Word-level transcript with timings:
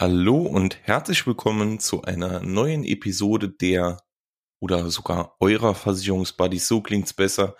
Hallo 0.00 0.42
und 0.42 0.78
herzlich 0.86 1.26
willkommen 1.26 1.80
zu 1.80 2.02
einer 2.02 2.38
neuen 2.38 2.84
Episode 2.84 3.48
der 3.48 4.00
oder 4.60 4.88
sogar 4.90 5.34
eurer 5.40 5.74
Versicherungsbuddies. 5.74 6.68
So 6.68 6.80
klingt's 6.82 7.12
besser. 7.12 7.56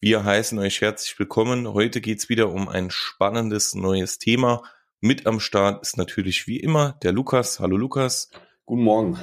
Wir 0.00 0.24
heißen 0.24 0.58
euch 0.58 0.80
herzlich 0.80 1.18
willkommen. 1.18 1.70
Heute 1.74 2.00
geht's 2.00 2.30
wieder 2.30 2.50
um 2.50 2.70
ein 2.70 2.90
spannendes 2.90 3.74
neues 3.74 4.16
Thema. 4.16 4.62
Mit 5.02 5.26
am 5.26 5.38
Start 5.38 5.82
ist 5.82 5.98
natürlich 5.98 6.46
wie 6.46 6.58
immer 6.60 6.92
der 7.02 7.12
Lukas. 7.12 7.60
Hallo 7.60 7.76
Lukas. 7.76 8.30
Guten 8.64 8.82
Morgen. 8.82 9.18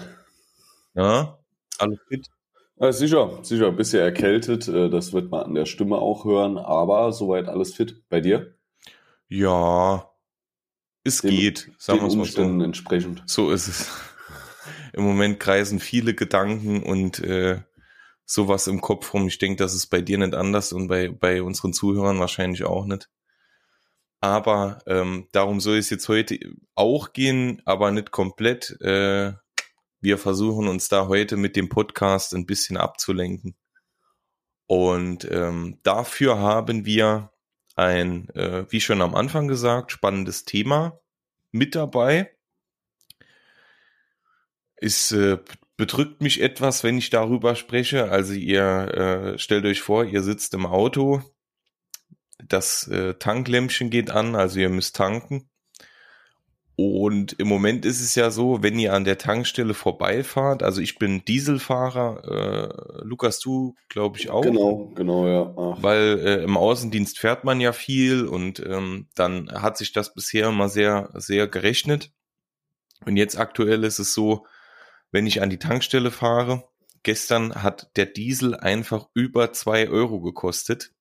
Ja, 0.94 1.40
alles 1.80 1.98
fit? 2.08 2.28
Ja, 2.76 2.92
sicher, 2.92 3.40
sicher. 3.42 3.70
Ein 3.70 3.78
bisschen 3.78 4.02
erkältet. 4.02 4.68
äh, 4.68 4.92
Das 4.92 5.12
wird 5.12 5.32
man 5.32 5.42
an 5.42 5.56
der 5.56 5.66
Stimme 5.66 5.98
auch 5.98 6.24
hören. 6.24 6.60
Aber 6.60 7.14
soweit 7.14 7.48
alles 7.48 7.74
fit. 7.74 8.04
Bei 8.10 8.22
dir? 8.22 8.54
Ja, 9.28 10.12
es 11.04 11.22
Dem- 11.22 11.32
geht, 11.32 11.72
sagen 11.78 12.00
wir 12.00 12.08
es 12.08 12.14
mal 12.16 12.22
Umständen 12.22 12.60
so. 12.60 12.66
entsprechend. 12.66 13.24
So 13.26 13.52
ist 13.52 13.68
es. 13.68 13.89
Im 14.94 15.04
Moment 15.04 15.39
kreisen 15.39 15.80
viele 15.80 16.14
Gedanken 16.14 16.84
und 16.84 17.20
äh, 17.20 17.61
sowas 18.25 18.68
im 18.68 18.80
Kopf 18.80 19.14
rum. 19.14 19.28
Ich 19.28 19.38
denke, 19.39 19.58
das 19.58 19.74
ist 19.74 19.88
bei 19.88 20.02
dir 20.02 20.18
nicht 20.18 20.34
anders 20.34 20.71
und 20.71 20.88
bei, 20.88 21.10
bei 21.10 21.42
unseren 21.42 21.74
Zuhörern 21.74 22.20
wahrscheinlich 22.20 22.64
auch 22.64 22.86
nicht. 22.86 23.10
Aber 24.21 24.82
ähm, 24.88 25.28
darum 25.34 25.60
soll 25.60 25.78
es 25.78 25.89
jetzt 25.89 26.08
heute 26.08 26.39
auch 26.75 27.11
gehen, 27.11 27.61
aber 27.66 27.92
nicht 27.92 28.11
komplett. 28.11 28.80
Äh, 28.80 29.33
wir 30.00 30.18
versuchen 30.18 30.70
uns 30.70 30.88
da 30.88 31.08
heute 31.08 31.36
mit 31.36 31.58
dem 31.58 31.68
Podcast 31.68 32.33
ein 32.33 32.45
bisschen 32.45 32.78
abzulenken. 32.78 33.56
Und 34.66 35.30
ähm, 35.30 35.80
dafür 35.83 36.39
haben 36.39 36.86
wir 36.86 37.33
ein, 37.75 38.30
äh, 38.30 38.66
wie 38.72 38.81
schon 38.81 39.02
am 39.02 39.16
Anfang 39.16 39.47
gesagt, 39.47 39.91
spannendes 39.91 40.45
Thema 40.45 41.00
mit 41.52 41.75
dabei. 41.75 42.36
Es 44.75 45.11
äh, 45.11 45.38
bedrückt 45.77 46.21
mich 46.21 46.41
etwas, 46.41 46.83
wenn 46.83 46.97
ich 46.97 47.09
darüber 47.09 47.55
spreche. 47.55 48.11
Also 48.11 48.33
ihr 48.33 49.33
äh, 49.35 49.39
stellt 49.39 49.65
euch 49.65 49.81
vor, 49.81 50.05
ihr 50.05 50.23
sitzt 50.23 50.53
im 50.53 50.65
Auto, 50.65 51.21
das 52.38 52.88
äh, 52.88 53.15
Tanklämpchen 53.15 53.89
geht 53.89 54.09
an, 54.09 54.35
also 54.35 54.59
ihr 54.59 54.69
müsst 54.69 54.95
tanken. 54.95 55.49
Und 56.75 57.33
im 57.33 57.47
Moment 57.47 57.85
ist 57.85 58.02
es 58.02 58.16
ja 58.16 58.31
so, 58.31 58.63
wenn 58.63 58.79
ihr 58.79 58.93
an 58.93 59.03
der 59.03 59.19
Tankstelle 59.19 59.75
vorbeifahrt, 59.75 60.63
also 60.63 60.81
ich 60.81 60.97
bin 60.97 61.23
Dieselfahrer, 61.23 62.23
äh, 62.23 63.03
Lukas, 63.03 63.39
du 63.39 63.75
glaube 63.89 64.17
ich 64.17 64.31
auch. 64.31 64.41
Genau, 64.41 64.91
genau, 64.95 65.27
ja. 65.27 65.53
Ach, 65.55 65.83
Weil 65.83 66.19
äh, 66.19 66.43
im 66.43 66.57
Außendienst 66.57 67.19
fährt 67.19 67.43
man 67.43 67.61
ja 67.61 67.73
viel 67.73 68.25
und 68.25 68.59
ähm, 68.59 69.07
dann 69.13 69.52
hat 69.52 69.77
sich 69.77 69.91
das 69.91 70.15
bisher 70.15 70.49
immer 70.49 70.67
sehr, 70.67 71.11
sehr 71.13 71.47
gerechnet. 71.47 72.11
Und 73.05 73.17
jetzt 73.17 73.37
aktuell 73.37 73.83
ist 73.83 73.99
es 73.99 74.15
so, 74.15 74.47
wenn 75.11 75.27
ich 75.27 75.43
an 75.43 75.52
die 75.52 75.59
Tankstelle 75.59 76.09
fahre, 76.09 76.63
gestern 77.03 77.61
hat 77.61 77.91
der 77.97 78.08
Diesel 78.08 78.55
einfach 78.55 79.09
über 79.13 79.53
zwei 79.53 79.89
Euro 79.89 80.21
gekostet. 80.21 80.91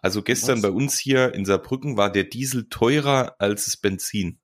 Also 0.00 0.22
gestern 0.22 0.58
Was? 0.58 0.62
bei 0.62 0.70
uns 0.70 0.98
hier 0.98 1.34
in 1.34 1.44
Saarbrücken 1.44 1.98
war 1.98 2.10
der 2.10 2.24
Diesel 2.24 2.68
teurer 2.70 3.34
als 3.38 3.66
das 3.66 3.76
Benzin. 3.76 4.38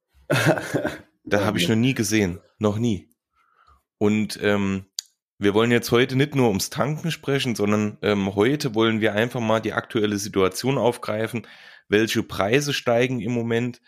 Da 1.24 1.44
habe 1.44 1.58
ich 1.58 1.68
noch 1.68 1.76
nie 1.76 1.94
gesehen. 1.94 2.40
Noch 2.58 2.78
nie. 2.78 3.08
Und 3.98 4.38
ähm, 4.42 4.86
wir 5.38 5.54
wollen 5.54 5.70
jetzt 5.70 5.90
heute 5.90 6.16
nicht 6.16 6.34
nur 6.34 6.48
ums 6.48 6.70
Tanken 6.70 7.10
sprechen, 7.10 7.54
sondern 7.54 7.98
ähm, 8.02 8.34
heute 8.34 8.74
wollen 8.74 9.00
wir 9.00 9.14
einfach 9.14 9.40
mal 9.40 9.60
die 9.60 9.72
aktuelle 9.72 10.18
Situation 10.18 10.78
aufgreifen. 10.78 11.46
Welche 11.88 12.22
Preise 12.22 12.72
steigen 12.72 13.20
im 13.20 13.32
Moment? 13.32 13.80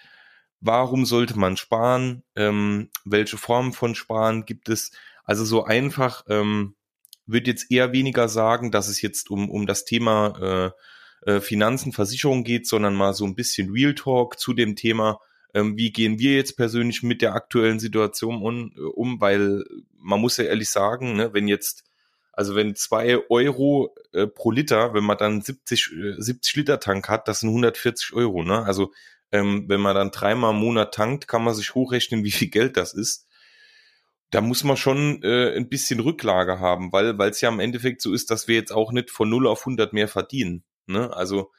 Warum 0.60 1.04
sollte 1.04 1.38
man 1.38 1.56
sparen? 1.56 2.22
Ähm, 2.34 2.90
welche 3.04 3.36
Formen 3.36 3.72
von 3.72 3.94
Sparen 3.94 4.46
gibt 4.46 4.68
es? 4.68 4.92
Also 5.24 5.44
so 5.44 5.64
einfach 5.64 6.24
ähm, 6.28 6.74
würde 7.26 7.50
jetzt 7.50 7.70
eher 7.70 7.92
weniger 7.92 8.28
sagen, 8.28 8.70
dass 8.70 8.88
es 8.88 9.02
jetzt 9.02 9.30
um, 9.30 9.50
um 9.50 9.66
das 9.66 9.84
Thema 9.84 10.72
äh, 11.26 11.30
äh, 11.30 11.40
Finanzen, 11.40 11.92
Versicherung 11.92 12.44
geht, 12.44 12.66
sondern 12.66 12.94
mal 12.94 13.12
so 13.12 13.24
ein 13.24 13.34
bisschen 13.34 13.70
Real 13.70 13.94
Talk 13.94 14.38
zu 14.38 14.54
dem 14.54 14.76
Thema, 14.76 15.20
ähm, 15.56 15.78
wie 15.78 15.90
gehen 15.90 16.18
wir 16.18 16.34
jetzt 16.34 16.58
persönlich 16.58 17.02
mit 17.02 17.22
der 17.22 17.34
aktuellen 17.34 17.80
Situation 17.80 18.42
un, 18.42 18.74
äh, 18.76 18.80
um, 18.80 19.20
weil 19.22 19.64
man 19.98 20.20
muss 20.20 20.36
ja 20.36 20.44
ehrlich 20.44 20.68
sagen, 20.68 21.16
ne, 21.16 21.32
wenn 21.32 21.48
jetzt, 21.48 21.84
also 22.32 22.54
wenn 22.54 22.76
zwei 22.76 23.18
Euro 23.30 23.94
äh, 24.12 24.26
pro 24.26 24.50
Liter, 24.50 24.92
wenn 24.92 25.04
man 25.04 25.16
dann 25.16 25.40
70, 25.40 25.92
äh, 25.92 26.14
70 26.18 26.56
Liter 26.56 26.78
Tank 26.78 27.08
hat, 27.08 27.26
das 27.26 27.40
sind 27.40 27.48
140 27.48 28.12
Euro, 28.12 28.42
ne? 28.42 28.64
Also 28.64 28.92
ähm, 29.32 29.64
wenn 29.68 29.80
man 29.80 29.94
dann 29.94 30.10
dreimal 30.10 30.52
im 30.52 30.60
Monat 30.60 30.94
tankt, 30.94 31.26
kann 31.26 31.42
man 31.42 31.54
sich 31.54 31.74
hochrechnen, 31.74 32.22
wie 32.24 32.30
viel 32.32 32.48
Geld 32.48 32.76
das 32.76 32.92
ist. 32.92 33.26
Da 34.30 34.42
muss 34.42 34.62
man 34.62 34.76
schon 34.76 35.22
äh, 35.22 35.56
ein 35.56 35.70
bisschen 35.70 36.00
Rücklage 36.00 36.60
haben, 36.60 36.92
weil 36.92 37.16
weil 37.16 37.30
es 37.30 37.40
ja 37.40 37.48
im 37.48 37.60
Endeffekt 37.60 38.02
so 38.02 38.12
ist, 38.12 38.30
dass 38.30 38.46
wir 38.46 38.56
jetzt 38.56 38.72
auch 38.72 38.92
nicht 38.92 39.10
von 39.10 39.30
0 39.30 39.46
auf 39.46 39.60
100 39.60 39.94
mehr 39.94 40.08
verdienen. 40.08 40.64
Ne? 40.86 41.16
Also 41.16 41.50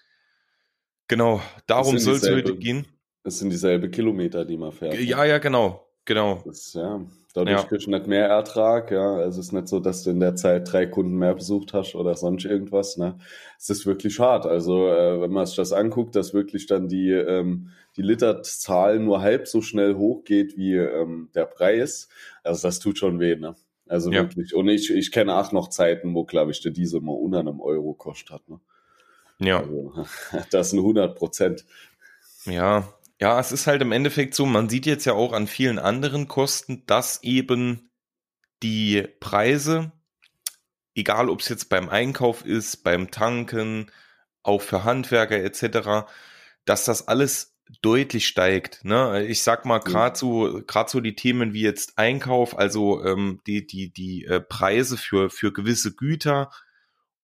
genau, 1.08 1.42
darum 1.66 1.98
soll 1.98 2.18
es 2.18 2.30
heute 2.30 2.56
gehen. 2.56 2.86
Es 3.28 3.40
sind 3.40 3.50
dieselbe 3.50 3.90
Kilometer, 3.90 4.46
die 4.46 4.56
man 4.56 4.72
fährt. 4.72 4.94
ne? 4.94 5.02
Ja, 5.02 5.26
ja, 5.26 5.38
genau, 5.38 5.86
genau. 6.06 6.42
Das, 6.46 6.74
ja. 6.74 7.02
Dadurch 7.34 7.58
Ja. 7.62 7.68
kriegst 7.68 7.86
du 7.86 7.92
nicht 7.92 8.08
mehr 8.08 8.26
Ertrag, 8.30 8.90
ja. 8.90 9.16
Also 9.18 9.42
es 9.42 9.48
ist 9.48 9.52
nicht 9.52 9.68
so, 9.68 9.82
dass 9.82 10.04
du 10.04 10.12
in 10.12 10.22
der 10.22 10.36
Zeit 10.38 10.72
drei 10.72 10.86
Kunden 10.88 11.18
mehr 11.18 11.36
besucht 11.36 11.74
hast 11.74 11.94
oder 11.96 12.16
sonst 12.16 12.46
irgendwas, 12.46 12.96
ne. 12.96 13.20
Es 13.60 13.70
ist 13.70 13.86
wirklich 13.86 14.18
hart. 14.22 14.46
Also, 14.46 14.88
äh, 14.88 15.20
wenn 15.20 15.32
man 15.32 15.46
sich 15.46 15.58
das 15.58 15.74
anguckt, 15.74 16.16
dass 16.16 16.34
wirklich 16.34 16.68
dann 16.68 16.88
die, 16.88 17.12
ähm, 17.12 17.72
die 17.98 18.02
Literzahl 18.02 18.98
nur 19.00 19.22
halb 19.22 19.48
so 19.50 19.62
schnell 19.62 19.96
hochgeht 19.96 20.56
wie 20.58 20.76
ähm, 20.76 21.30
der 21.36 21.46
Preis, 21.48 22.08
also 22.44 22.66
das 22.66 22.80
tut 22.80 22.98
schon 22.98 23.20
weh, 23.20 23.36
ne. 23.36 23.56
Also 23.90 24.10
Ja. 24.10 24.22
wirklich. 24.22 24.56
Und 24.56 24.70
ich, 24.70 24.90
ich 24.90 25.12
kenne 25.12 25.36
auch 25.36 25.52
noch 25.52 25.68
Zeiten, 25.68 26.16
wo, 26.16 26.24
glaube 26.24 26.52
ich, 26.52 26.62
der 26.62 26.72
Diesel 26.72 27.02
mal 27.02 27.12
unter 27.12 27.40
einem 27.40 27.60
Euro 27.60 27.94
kostet 27.94 28.32
hat, 28.32 28.48
ne. 28.48 28.62
Ja. 29.40 29.60
Also, 29.60 29.94
das 30.52 30.70
sind 30.70 30.80
100 30.80 31.14
Prozent. 31.16 31.66
Ja, 32.46 32.88
ja, 33.20 33.40
es 33.40 33.52
ist 33.52 33.68
halt 33.68 33.82
im 33.82 33.92
Endeffekt 33.92 34.36
so, 34.36 34.46
man 34.46 34.70
sieht 34.70 34.86
jetzt 34.86 35.06
ja 35.06 35.14
auch 35.14 35.34
an 35.34 35.48
vielen 35.48 35.80
anderen 35.80 36.28
Kosten, 36.28 36.84
dass 36.86 37.24
eben 37.24 37.90
die 38.64 39.08
Preise, 39.20 39.92
egal 40.96 41.30
ob 41.30 41.42
es 41.42 41.50
jetzt 41.50 41.70
beim 41.70 41.90
Einkauf 41.90 42.46
ist, 42.46 42.84
beim 42.84 43.12
Tanken, 43.12 43.92
auch 44.44 44.62
für 44.62 44.84
Handwerker 44.84 45.44
etc., 45.44 46.08
dass 46.66 46.86
das 46.86 47.08
alles 47.08 47.56
deutlich 47.82 48.28
steigt. 48.28 48.86
Ne? 48.86 49.26
Ich 49.26 49.44
sag 49.44 49.66
mal, 49.66 49.80
gerade 49.80 50.18
so, 50.18 50.62
gerade 50.66 50.90
so 50.90 51.02
die 51.02 51.16
Themen 51.16 51.54
wie 51.54 51.62
jetzt 51.62 51.98
Einkauf, 51.98 52.58
also 52.58 53.04
ähm, 53.04 53.42
die, 53.46 53.66
die, 53.68 53.92
die 53.92 54.26
äh, 54.26 54.40
Preise 54.40 54.98
für, 54.98 55.30
für 55.30 55.52
gewisse 55.52 55.94
Güter, 55.94 56.52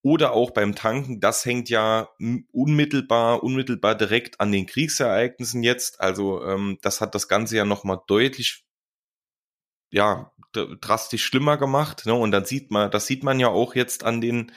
oder 0.04 0.34
auch 0.34 0.50
beim 0.50 0.74
Tanken, 0.74 1.18
das 1.18 1.46
hängt 1.46 1.70
ja 1.70 2.10
unmittelbar, 2.52 3.42
unmittelbar 3.42 3.94
direkt 3.94 4.38
an 4.38 4.52
den 4.52 4.66
Kriegsereignissen 4.66 5.62
jetzt. 5.62 5.98
Also 5.98 6.44
ähm, 6.44 6.78
das 6.82 7.00
hat 7.00 7.14
das 7.14 7.26
Ganze 7.26 7.56
ja 7.56 7.64
nochmal 7.64 8.00
deutlich, 8.06 8.66
ja, 9.90 10.30
drastisch 10.52 11.24
schlimmer 11.24 11.56
gemacht. 11.56 12.04
Ne? 12.04 12.12
Und 12.12 12.32
dann 12.32 12.44
sieht 12.44 12.70
man, 12.70 12.90
das 12.90 13.06
sieht 13.06 13.24
man 13.24 13.40
ja 13.40 13.48
auch 13.48 13.74
jetzt 13.74 14.04
an 14.04 14.20
den 14.20 14.52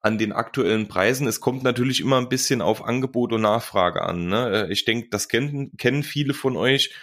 an 0.00 0.16
den 0.16 0.32
aktuellen 0.32 0.88
Preisen. 0.88 1.26
Es 1.26 1.40
kommt 1.40 1.64
natürlich 1.64 2.00
immer 2.00 2.16
ein 2.16 2.30
bisschen 2.30 2.62
auf 2.62 2.82
Angebot 2.84 3.32
und 3.34 3.42
Nachfrage 3.42 4.02
an. 4.02 4.28
Ne? 4.28 4.68
Äh, 4.68 4.72
Ich 4.72 4.86
denke, 4.86 5.08
das 5.10 5.28
kennen, 5.28 5.76
kennen 5.76 6.02
viele 6.02 6.32
von 6.32 6.56
euch. 6.56 6.94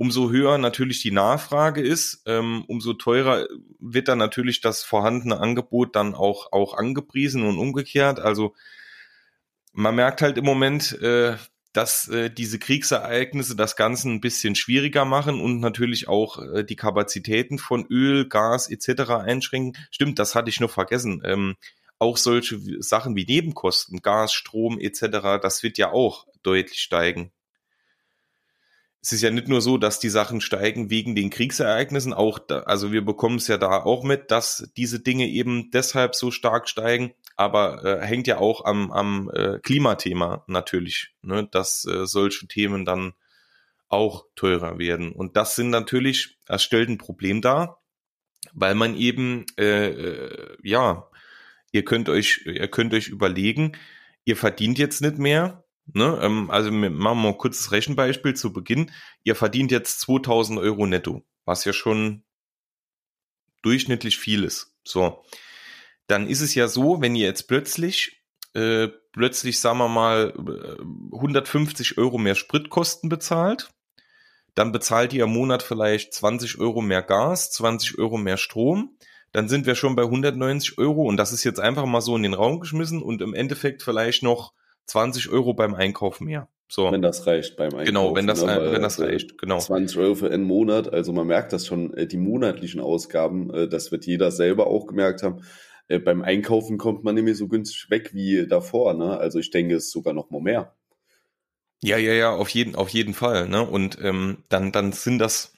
Umso 0.00 0.30
höher 0.30 0.58
natürlich 0.58 1.02
die 1.02 1.10
Nachfrage 1.10 1.80
ist, 1.80 2.22
ähm, 2.24 2.64
umso 2.68 2.94
teurer 2.94 3.48
wird 3.80 4.06
dann 4.06 4.18
natürlich 4.18 4.60
das 4.60 4.84
vorhandene 4.84 5.40
Angebot 5.40 5.96
dann 5.96 6.14
auch, 6.14 6.52
auch 6.52 6.74
angepriesen 6.74 7.42
und 7.42 7.58
umgekehrt. 7.58 8.20
Also 8.20 8.54
man 9.72 9.96
merkt 9.96 10.22
halt 10.22 10.38
im 10.38 10.44
Moment, 10.44 10.92
äh, 11.02 11.36
dass 11.72 12.06
äh, 12.08 12.30
diese 12.30 12.60
Kriegsereignisse 12.60 13.56
das 13.56 13.74
Ganze 13.74 14.08
ein 14.08 14.20
bisschen 14.20 14.54
schwieriger 14.54 15.04
machen 15.04 15.40
und 15.40 15.58
natürlich 15.58 16.06
auch 16.06 16.38
äh, 16.38 16.64
die 16.64 16.76
Kapazitäten 16.76 17.58
von 17.58 17.84
Öl, 17.90 18.28
Gas 18.28 18.70
etc. 18.70 19.10
einschränken. 19.10 19.76
Stimmt, 19.90 20.20
das 20.20 20.36
hatte 20.36 20.48
ich 20.48 20.60
noch 20.60 20.70
vergessen. 20.70 21.22
Ähm, 21.24 21.56
auch 21.98 22.16
solche 22.18 22.60
Sachen 22.80 23.16
wie 23.16 23.26
Nebenkosten, 23.26 24.00
Gas, 24.00 24.32
Strom 24.32 24.78
etc., 24.78 25.40
das 25.42 25.64
wird 25.64 25.76
ja 25.76 25.90
auch 25.90 26.26
deutlich 26.44 26.78
steigen. 26.78 27.32
Es 29.00 29.12
ist 29.12 29.22
ja 29.22 29.30
nicht 29.30 29.48
nur 29.48 29.60
so, 29.60 29.78
dass 29.78 30.00
die 30.00 30.08
Sachen 30.08 30.40
steigen 30.40 30.90
wegen 30.90 31.14
den 31.14 31.30
Kriegsereignissen, 31.30 32.12
auch 32.12 32.38
da, 32.38 32.60
also 32.60 32.90
wir 32.90 33.04
bekommen 33.04 33.36
es 33.36 33.46
ja 33.46 33.56
da 33.56 33.82
auch 33.84 34.02
mit, 34.02 34.30
dass 34.30 34.68
diese 34.76 35.00
Dinge 35.00 35.28
eben 35.28 35.70
deshalb 35.70 36.16
so 36.16 36.30
stark 36.30 36.68
steigen, 36.68 37.12
aber 37.36 37.84
äh, 37.84 38.04
hängt 38.04 38.26
ja 38.26 38.38
auch 38.38 38.64
am, 38.64 38.90
am 38.90 39.30
äh, 39.32 39.60
Klimathema 39.60 40.42
natürlich, 40.48 41.14
ne, 41.22 41.48
dass 41.48 41.84
äh, 41.84 42.06
solche 42.06 42.48
Themen 42.48 42.84
dann 42.84 43.14
auch 43.88 44.26
teurer 44.34 44.78
werden. 44.78 45.12
Und 45.12 45.36
das 45.36 45.56
sind 45.56 45.70
natürlich, 45.70 46.38
das 46.44 46.62
stellt 46.62 46.88
ein 46.88 46.98
Problem 46.98 47.40
dar, 47.40 47.80
weil 48.52 48.74
man 48.74 48.96
eben, 48.96 49.46
äh, 49.58 49.90
äh, 49.90 50.56
ja, 50.62 51.08
ihr 51.72 51.84
könnt 51.84 52.08
euch, 52.08 52.42
ihr 52.46 52.68
könnt 52.68 52.94
euch 52.94 53.08
überlegen, 53.08 53.72
ihr 54.24 54.36
verdient 54.36 54.78
jetzt 54.78 55.00
nicht 55.00 55.18
mehr, 55.18 55.64
Ne? 55.92 56.18
Ähm, 56.22 56.50
also 56.50 56.70
machen 56.70 56.82
wir 56.82 57.14
mal 57.14 57.28
ein 57.28 57.38
kurzes 57.38 57.72
Rechenbeispiel 57.72 58.34
zu 58.34 58.52
Beginn. 58.52 58.90
Ihr 59.24 59.34
verdient 59.34 59.70
jetzt 59.70 60.00
2000 60.00 60.58
Euro 60.58 60.86
netto, 60.86 61.24
was 61.44 61.64
ja 61.64 61.72
schon 61.72 62.24
durchschnittlich 63.62 64.18
viel 64.18 64.44
ist. 64.44 64.74
So, 64.84 65.24
dann 66.06 66.28
ist 66.28 66.40
es 66.40 66.54
ja 66.54 66.68
so, 66.68 67.00
wenn 67.00 67.16
ihr 67.16 67.26
jetzt 67.26 67.48
plötzlich 67.48 68.18
äh, 68.54 68.88
plötzlich, 69.12 69.60
sagen 69.60 69.78
wir 69.78 69.88
mal, 69.88 70.32
150 71.12 71.96
äh, 71.96 72.00
Euro 72.00 72.18
mehr 72.18 72.34
Spritkosten 72.34 73.08
bezahlt, 73.08 73.70
dann 74.54 74.72
bezahlt 74.72 75.12
ihr 75.12 75.24
im 75.24 75.30
Monat 75.30 75.62
vielleicht 75.62 76.14
20 76.14 76.58
Euro 76.58 76.80
mehr 76.80 77.02
Gas, 77.02 77.50
20 77.52 77.98
Euro 77.98 78.16
mehr 78.16 78.36
Strom, 78.36 78.96
dann 79.32 79.48
sind 79.48 79.66
wir 79.66 79.74
schon 79.74 79.94
bei 79.94 80.04
190 80.04 80.78
Euro 80.78 81.02
und 81.02 81.16
das 81.16 81.32
ist 81.32 81.44
jetzt 81.44 81.60
einfach 81.60 81.84
mal 81.84 82.00
so 82.00 82.16
in 82.16 82.22
den 82.22 82.34
Raum 82.34 82.60
geschmissen 82.60 83.02
und 83.02 83.20
im 83.20 83.34
Endeffekt 83.34 83.82
vielleicht 83.82 84.22
noch 84.22 84.54
20 84.88 85.30
Euro 85.30 85.54
beim 85.54 85.74
Einkauf 85.74 86.20
mehr. 86.20 86.48
So. 86.70 86.90
Wenn 86.92 87.00
das 87.00 87.26
reicht 87.26 87.56
beim 87.56 87.70
Einkauf. 87.70 87.86
Genau, 87.86 88.14
wenn 88.14 88.26
das, 88.26 88.44
ne, 88.44 88.72
wenn 88.72 88.82
das 88.82 89.00
reicht, 89.00 89.38
genau. 89.38 89.58
20 89.58 89.96
Euro 89.98 90.14
für 90.14 90.30
einen 90.30 90.44
Monat, 90.44 90.92
also 90.92 91.12
man 91.12 91.26
merkt 91.26 91.52
das 91.52 91.66
schon, 91.66 91.94
äh, 91.94 92.06
die 92.06 92.18
monatlichen 92.18 92.80
Ausgaben, 92.80 93.52
äh, 93.54 93.68
das 93.68 93.90
wird 93.90 94.04
jeder 94.04 94.30
selber 94.30 94.66
auch 94.66 94.86
gemerkt 94.86 95.22
haben. 95.22 95.42
Beim 96.04 96.20
Einkaufen 96.20 96.76
kommt 96.76 97.02
man 97.02 97.14
nämlich 97.14 97.38
so 97.38 97.48
günstig 97.48 97.88
weg 97.88 98.10
wie 98.12 98.46
davor, 98.46 98.92
ne? 98.92 99.16
Also 99.16 99.38
ich 99.38 99.50
denke, 99.50 99.74
es 99.74 99.84
ist 99.84 99.92
sogar 99.92 100.12
noch 100.12 100.28
mal 100.28 100.42
mehr. 100.42 100.76
Ja, 101.82 101.96
ja, 101.96 102.12
ja, 102.12 102.30
auf 102.30 102.50
jeden, 102.50 102.74
auf 102.74 102.90
jeden 102.90 103.14
Fall, 103.14 103.48
ne? 103.48 103.66
Und 103.66 103.96
ähm, 104.02 104.44
dann, 104.50 104.70
dann 104.70 104.92
sind 104.92 105.18
das 105.18 105.54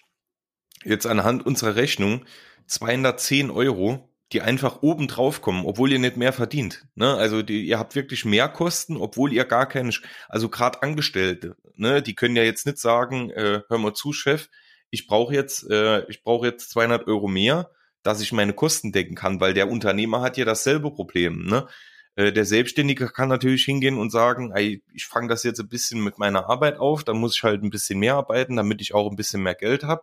jetzt 0.84 1.04
anhand 1.06 1.44
unserer 1.44 1.74
Rechnung 1.74 2.24
210 2.66 3.50
Euro, 3.50 4.09
die 4.32 4.42
einfach 4.42 4.82
oben 4.82 5.08
drauf 5.08 5.42
kommen, 5.42 5.66
obwohl 5.66 5.90
ihr 5.92 5.98
nicht 5.98 6.16
mehr 6.16 6.32
verdient. 6.32 6.86
Ne? 6.94 7.14
Also 7.14 7.42
die, 7.42 7.64
ihr 7.64 7.78
habt 7.78 7.94
wirklich 7.96 8.24
mehr 8.24 8.48
Kosten, 8.48 8.96
obwohl 8.96 9.32
ihr 9.32 9.44
gar 9.44 9.66
keine, 9.66 9.92
also 10.28 10.48
gerade 10.48 10.82
Angestellte, 10.82 11.56
ne, 11.74 12.00
die 12.00 12.14
können 12.14 12.36
ja 12.36 12.44
jetzt 12.44 12.66
nicht 12.66 12.78
sagen, 12.78 13.30
äh, 13.30 13.62
hör 13.68 13.78
mal 13.78 13.94
zu, 13.94 14.12
Chef, 14.12 14.48
ich 14.90 15.06
brauche 15.06 15.34
jetzt, 15.34 15.68
äh, 15.68 16.04
ich 16.08 16.22
brauche 16.22 16.46
jetzt 16.46 16.70
200 16.70 17.06
Euro 17.08 17.26
mehr, 17.26 17.70
dass 18.02 18.20
ich 18.20 18.32
meine 18.32 18.52
Kosten 18.52 18.92
decken 18.92 19.16
kann, 19.16 19.40
weil 19.40 19.54
der 19.54 19.70
Unternehmer 19.70 20.20
hat 20.20 20.36
ja 20.36 20.44
dasselbe 20.44 20.92
Problem. 20.92 21.44
Ne? 21.46 21.66
Äh, 22.14 22.32
der 22.32 22.44
Selbstständige 22.44 23.08
kann 23.08 23.28
natürlich 23.28 23.64
hingehen 23.64 23.98
und 23.98 24.10
sagen, 24.10 24.52
ey, 24.54 24.82
ich 24.94 25.06
fange 25.06 25.28
das 25.28 25.42
jetzt 25.42 25.60
ein 25.60 25.68
bisschen 25.68 26.02
mit 26.02 26.18
meiner 26.18 26.48
Arbeit 26.48 26.78
auf, 26.78 27.02
dann 27.02 27.18
muss 27.18 27.36
ich 27.36 27.42
halt 27.42 27.62
ein 27.62 27.70
bisschen 27.70 27.98
mehr 27.98 28.14
arbeiten, 28.14 28.56
damit 28.56 28.80
ich 28.80 28.94
auch 28.94 29.10
ein 29.10 29.16
bisschen 29.16 29.42
mehr 29.42 29.54
Geld 29.54 29.82
habe. 29.82 30.02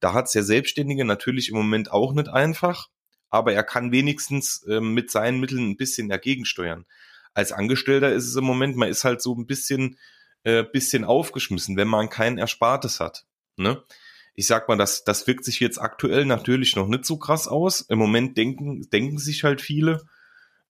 Da 0.00 0.12
hat's 0.12 0.32
der 0.32 0.44
Selbstständige 0.44 1.04
natürlich 1.04 1.48
im 1.48 1.56
Moment 1.56 1.90
auch 1.92 2.12
nicht 2.12 2.28
einfach, 2.28 2.88
aber 3.32 3.54
er 3.54 3.64
kann 3.64 3.90
wenigstens 3.90 4.62
äh, 4.64 4.80
mit 4.80 5.10
seinen 5.10 5.40
Mitteln 5.40 5.70
ein 5.70 5.76
bisschen 5.76 6.08
dagegen 6.08 6.44
steuern. 6.44 6.84
Als 7.34 7.50
Angestellter 7.50 8.12
ist 8.12 8.28
es 8.28 8.36
im 8.36 8.44
Moment, 8.44 8.76
man 8.76 8.90
ist 8.90 9.04
halt 9.04 9.22
so 9.22 9.34
ein 9.34 9.46
bisschen, 9.46 9.96
äh, 10.44 10.62
bisschen 10.62 11.04
aufgeschmissen, 11.04 11.76
wenn 11.78 11.88
man 11.88 12.10
kein 12.10 12.36
Erspartes 12.36 13.00
hat. 13.00 13.24
Ne? 13.56 13.82
Ich 14.34 14.46
sag 14.46 14.68
mal, 14.68 14.76
das, 14.76 15.04
das 15.04 15.26
wirkt 15.26 15.46
sich 15.46 15.60
jetzt 15.60 15.78
aktuell 15.78 16.26
natürlich 16.26 16.76
noch 16.76 16.86
nicht 16.88 17.06
so 17.06 17.16
krass 17.16 17.48
aus. 17.48 17.80
Im 17.80 17.98
Moment 17.98 18.36
denken, 18.36 18.88
denken 18.90 19.16
sich 19.18 19.44
halt 19.44 19.62
viele, 19.62 20.04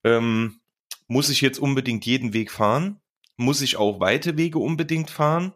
ähm, 0.04 0.60
muss 1.08 1.30
ich 1.30 1.40
jetzt 1.40 1.58
unbedingt 1.58 2.06
jeden 2.06 2.32
Weg 2.32 2.52
fahren? 2.52 3.00
Muss 3.36 3.60
ich 3.60 3.76
auch 3.76 3.98
weite 3.98 4.38
Wege 4.38 4.60
unbedingt 4.60 5.10
fahren? 5.10 5.52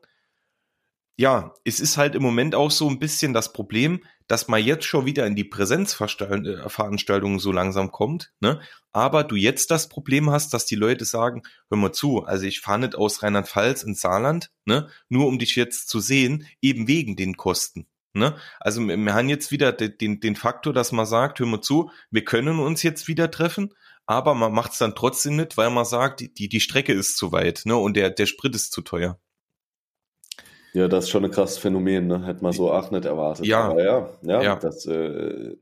Ja, 1.16 1.54
es 1.64 1.80
ist 1.80 1.96
halt 1.96 2.14
im 2.14 2.22
Moment 2.22 2.54
auch 2.54 2.70
so 2.70 2.88
ein 2.88 2.98
bisschen 2.98 3.32
das 3.32 3.52
Problem, 3.52 4.04
dass 4.26 4.48
man 4.48 4.62
jetzt 4.62 4.84
schon 4.84 5.06
wieder 5.06 5.26
in 5.26 5.34
die 5.34 5.44
Präsenzveranstaltungen 5.44 7.38
so 7.38 7.52
langsam 7.52 7.90
kommt, 7.90 8.32
ne? 8.40 8.60
Aber 8.92 9.24
du 9.24 9.36
jetzt 9.36 9.70
das 9.70 9.88
Problem 9.88 10.30
hast, 10.30 10.52
dass 10.52 10.66
die 10.66 10.74
Leute 10.74 11.04
sagen, 11.04 11.42
hör 11.70 11.78
mal 11.78 11.92
zu, 11.92 12.24
also 12.24 12.44
ich 12.44 12.60
fahre 12.60 12.80
nicht 12.80 12.96
aus 12.96 13.22
Rheinland-Pfalz 13.22 13.82
ins 13.82 14.00
Saarland, 14.00 14.50
ne? 14.64 14.88
Nur 15.08 15.26
um 15.26 15.38
dich 15.38 15.56
jetzt 15.56 15.88
zu 15.88 16.00
sehen, 16.00 16.46
eben 16.60 16.88
wegen 16.88 17.16
den 17.16 17.36
Kosten. 17.36 17.86
Ne? 18.16 18.34
Also 18.60 18.80
wir 18.80 19.14
haben 19.14 19.28
jetzt 19.28 19.50
wieder 19.50 19.72
den, 19.72 20.20
den 20.20 20.36
Faktor, 20.36 20.72
dass 20.72 20.90
man 20.90 21.04
sagt, 21.04 21.38
hör 21.38 21.46
mal 21.46 21.60
zu, 21.60 21.90
wir 22.10 22.24
können 22.24 22.58
uns 22.60 22.82
jetzt 22.82 23.08
wieder 23.08 23.30
treffen, 23.30 23.74
aber 24.06 24.34
man 24.34 24.52
macht 24.52 24.72
es 24.72 24.78
dann 24.78 24.94
trotzdem 24.94 25.36
nicht, 25.36 25.58
weil 25.58 25.70
man 25.70 25.84
sagt, 25.84 26.20
die, 26.20 26.48
die 26.48 26.60
Strecke 26.60 26.94
ist 26.94 27.18
zu 27.18 27.30
weit 27.32 27.62
ne? 27.66 27.76
und 27.76 27.94
der, 27.94 28.08
der 28.08 28.24
Sprit 28.24 28.54
ist 28.54 28.72
zu 28.72 28.80
teuer. 28.80 29.20
Ja, 30.76 30.88
das 30.88 31.04
ist 31.04 31.10
schon 31.10 31.24
ein 31.24 31.30
krasses 31.30 31.56
Phänomen, 31.56 32.06
ne? 32.06 32.26
Hätte 32.26 32.42
man 32.42 32.52
so 32.52 32.70
auch 32.70 32.90
nicht 32.90 33.06
erwartet. 33.06 33.46
Ja. 33.46 33.70
Aber 33.70 33.82
ja, 33.82 34.10
ja, 34.20 34.42
ja. 34.42 34.56
das, 34.56 34.84
äh, 34.84 35.56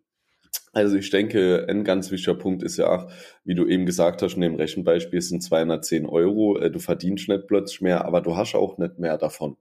also 0.73 0.97
ich 0.97 1.09
denke, 1.09 1.67
ein 1.69 1.85
ganz 1.85 2.11
wichtiger 2.11 2.35
Punkt 2.35 2.65
ist 2.65 2.79
ja 2.79 2.91
auch, 2.91 3.13
wie 3.45 3.55
du 3.55 3.65
eben 3.65 3.87
gesagt 3.87 4.23
hast, 4.23 4.35
in 4.35 4.41
dem 4.41 4.57
Rechenbeispiel 4.57 5.21
sind 5.21 5.41
210 5.41 6.07
Euro, 6.07 6.59
äh, 6.59 6.69
du 6.69 6.81
verdienst 6.81 7.29
nicht 7.29 7.47
plötzlich 7.47 7.81
mehr, 7.81 8.05
aber 8.05 8.23
du 8.23 8.37
hast 8.37 8.57
auch 8.57 8.77
nicht 8.77 8.99
mehr 8.99 9.17
davon. 9.17 9.57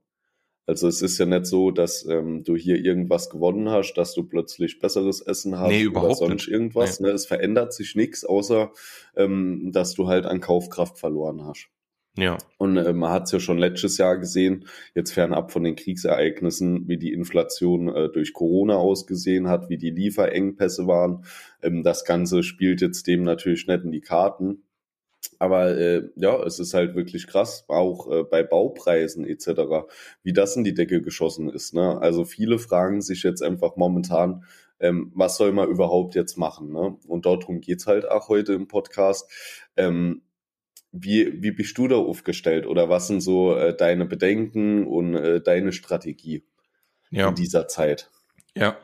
Also 0.66 0.88
es 0.88 1.02
ist 1.02 1.18
ja 1.18 1.26
nicht 1.26 1.46
so, 1.46 1.70
dass 1.70 2.04
ähm, 2.04 2.42
du 2.42 2.56
hier 2.56 2.84
irgendwas 2.84 3.30
gewonnen 3.30 3.70
hast, 3.70 3.94
dass 3.94 4.12
du 4.12 4.24
plötzlich 4.24 4.80
besseres 4.80 5.20
Essen 5.20 5.56
hast 5.60 5.68
nee, 5.68 5.86
oder 5.86 6.16
sonst 6.16 6.32
nicht. 6.32 6.48
irgendwas. 6.48 6.98
Nee. 6.98 7.06
Ne? 7.06 7.12
Es 7.12 7.26
verändert 7.26 7.72
sich 7.72 7.94
nichts, 7.94 8.24
außer 8.24 8.72
ähm, 9.14 9.70
dass 9.72 9.94
du 9.94 10.08
halt 10.08 10.26
an 10.26 10.40
Kaufkraft 10.40 10.98
verloren 10.98 11.44
hast. 11.44 11.68
Ja. 12.16 12.38
Und 12.58 12.76
äh, 12.76 12.92
man 12.92 13.10
hat 13.10 13.24
es 13.24 13.32
ja 13.32 13.40
schon 13.40 13.58
letztes 13.58 13.98
Jahr 13.98 14.16
gesehen, 14.18 14.66
jetzt 14.94 15.12
fernab 15.12 15.50
von 15.50 15.64
den 15.64 15.74
Kriegsereignissen, 15.74 16.86
wie 16.86 16.96
die 16.96 17.12
Inflation 17.12 17.88
äh, 17.88 18.08
durch 18.08 18.32
Corona 18.32 18.76
ausgesehen 18.76 19.48
hat, 19.48 19.68
wie 19.68 19.78
die 19.78 19.90
Lieferengpässe 19.90 20.86
waren. 20.86 21.24
Ähm, 21.60 21.82
das 21.82 22.04
Ganze 22.04 22.44
spielt 22.44 22.80
jetzt 22.80 23.08
dem 23.08 23.24
natürlich 23.24 23.66
nicht 23.66 23.82
in 23.82 23.90
die 23.90 24.00
Karten. 24.00 24.62
Aber 25.40 25.76
äh, 25.76 26.04
ja, 26.14 26.40
es 26.44 26.60
ist 26.60 26.74
halt 26.74 26.94
wirklich 26.94 27.26
krass, 27.26 27.64
auch 27.68 28.10
äh, 28.10 28.22
bei 28.22 28.44
Baupreisen 28.44 29.26
etc., 29.26 29.86
wie 30.22 30.32
das 30.32 30.54
in 30.56 30.62
die 30.62 30.74
Decke 30.74 31.02
geschossen 31.02 31.48
ist. 31.48 31.74
Ne? 31.74 32.00
Also 32.00 32.24
viele 32.24 32.58
fragen 32.58 33.00
sich 33.00 33.24
jetzt 33.24 33.42
einfach 33.42 33.76
momentan, 33.76 34.44
ähm, 34.78 35.10
was 35.14 35.36
soll 35.36 35.52
man 35.52 35.68
überhaupt 35.68 36.14
jetzt 36.14 36.36
machen? 36.36 36.72
Ne? 36.72 36.96
Und 37.08 37.26
darum 37.26 37.60
geht's 37.60 37.86
halt 37.86 38.08
auch 38.08 38.28
heute 38.28 38.52
im 38.52 38.68
Podcast. 38.68 39.28
Ähm, 39.76 40.22
wie, 40.94 41.42
wie 41.42 41.50
bist 41.50 41.76
du 41.76 41.88
da 41.88 41.96
aufgestellt 41.96 42.66
oder 42.66 42.88
was 42.88 43.08
sind 43.08 43.20
so 43.20 43.56
äh, 43.56 43.76
deine 43.76 44.06
Bedenken 44.06 44.86
und 44.86 45.14
äh, 45.14 45.40
deine 45.40 45.72
Strategie 45.72 46.44
ja. 47.10 47.28
in 47.28 47.34
dieser 47.34 47.66
Zeit? 47.66 48.10
Ja, 48.56 48.78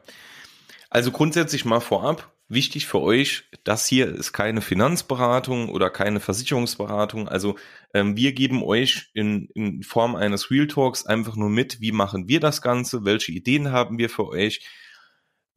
also 0.91 1.13
grundsätzlich 1.13 1.65
mal 1.65 1.79
vorab, 1.79 2.33
wichtig 2.49 2.87
für 2.87 3.01
euch, 3.01 3.45
das 3.63 3.87
hier 3.87 4.09
ist 4.13 4.33
keine 4.33 4.61
Finanzberatung 4.61 5.69
oder 5.69 5.89
keine 5.89 6.19
Versicherungsberatung. 6.19 7.29
Also 7.29 7.55
ähm, 7.95 8.17
wir 8.17 8.33
geben 8.33 8.65
euch 8.65 9.11
in, 9.15 9.47
in 9.55 9.85
Form 9.85 10.17
eines 10.17 10.51
Real 10.51 10.67
Talks 10.67 11.07
einfach 11.07 11.37
nur 11.37 11.49
mit, 11.49 11.81
wie 11.81 11.93
machen 11.93 12.27
wir 12.27 12.41
das 12.41 12.61
Ganze, 12.61 13.05
welche 13.05 13.31
Ideen 13.31 13.71
haben 13.71 13.99
wir 13.99 14.11
für 14.11 14.27
euch 14.27 14.67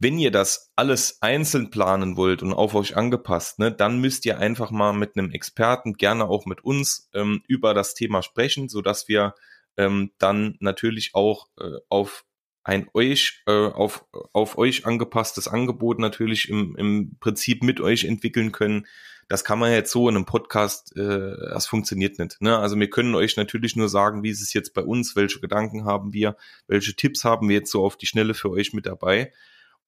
wenn 0.03 0.19
ihr 0.19 0.31
das 0.31 0.72
alles 0.75 1.22
einzeln 1.22 1.72
planen 1.72 2.17
wollt 2.17 2.43
und 2.43 2.53
auf 2.53 2.75
euch 2.75 2.98
angepasst, 2.98 3.57
ne, 3.57 3.72
dann 3.72 4.00
müsst 4.00 4.25
ihr 4.25 4.38
einfach 4.38 4.69
mal 4.69 4.93
mit 4.93 5.17
einem 5.17 5.31
Experten, 5.31 5.93
gerne 5.93 6.25
auch 6.25 6.45
mit 6.45 6.63
uns, 6.63 7.10
ähm, 7.13 7.41
über 7.48 7.74
das 7.74 7.93
Thema 7.95 8.22
sprechen, 8.22 8.67
so 8.67 8.81
dass 8.81 9.07
wir 9.07 9.33
ähm, 9.77 10.12
dann 10.19 10.57
natürlich 10.60 11.15
auch 11.15 11.48
äh, 11.57 11.77
auf 11.88 12.25
ein 12.63 12.88
euch, 12.93 13.43
äh, 13.48 13.51
auf, 13.51 14.05
auf 14.33 14.57
euch 14.57 14.86
angepasstes 14.86 15.48
Angebot 15.48 16.00
natürlich 16.00 16.50
im, 16.50 16.75
im 16.75 17.17
Prinzip 17.19 17.63
mit 17.63 17.81
euch 17.81 18.03
entwickeln 18.03 18.51
können. 18.51 18.86
Das 19.29 19.45
kann 19.45 19.57
man 19.57 19.72
jetzt 19.72 19.91
so 19.91 20.10
in 20.10 20.15
einem 20.15 20.25
Podcast, 20.25 20.95
äh, 20.98 21.36
das 21.50 21.65
funktioniert 21.65 22.19
nicht. 22.19 22.41
Ne? 22.41 22.57
Also 22.57 22.77
wir 22.77 22.89
können 22.89 23.15
euch 23.15 23.38
natürlich 23.38 23.75
nur 23.75 23.89
sagen, 23.89 24.22
wie 24.22 24.29
ist 24.29 24.41
es 24.41 24.53
jetzt 24.53 24.74
bei 24.74 24.81
uns, 24.81 25.15
welche 25.15 25.39
Gedanken 25.39 25.86
haben 25.86 26.13
wir, 26.13 26.36
welche 26.67 26.93
Tipps 26.93 27.24
haben 27.24 27.48
wir 27.48 27.57
jetzt 27.57 27.72
so 27.72 27.86
auf 27.86 27.98
die 27.98 28.05
Schnelle 28.05 28.33
für 28.33 28.50
euch 28.51 28.74
mit 28.74 28.86
dabei. 28.86 29.31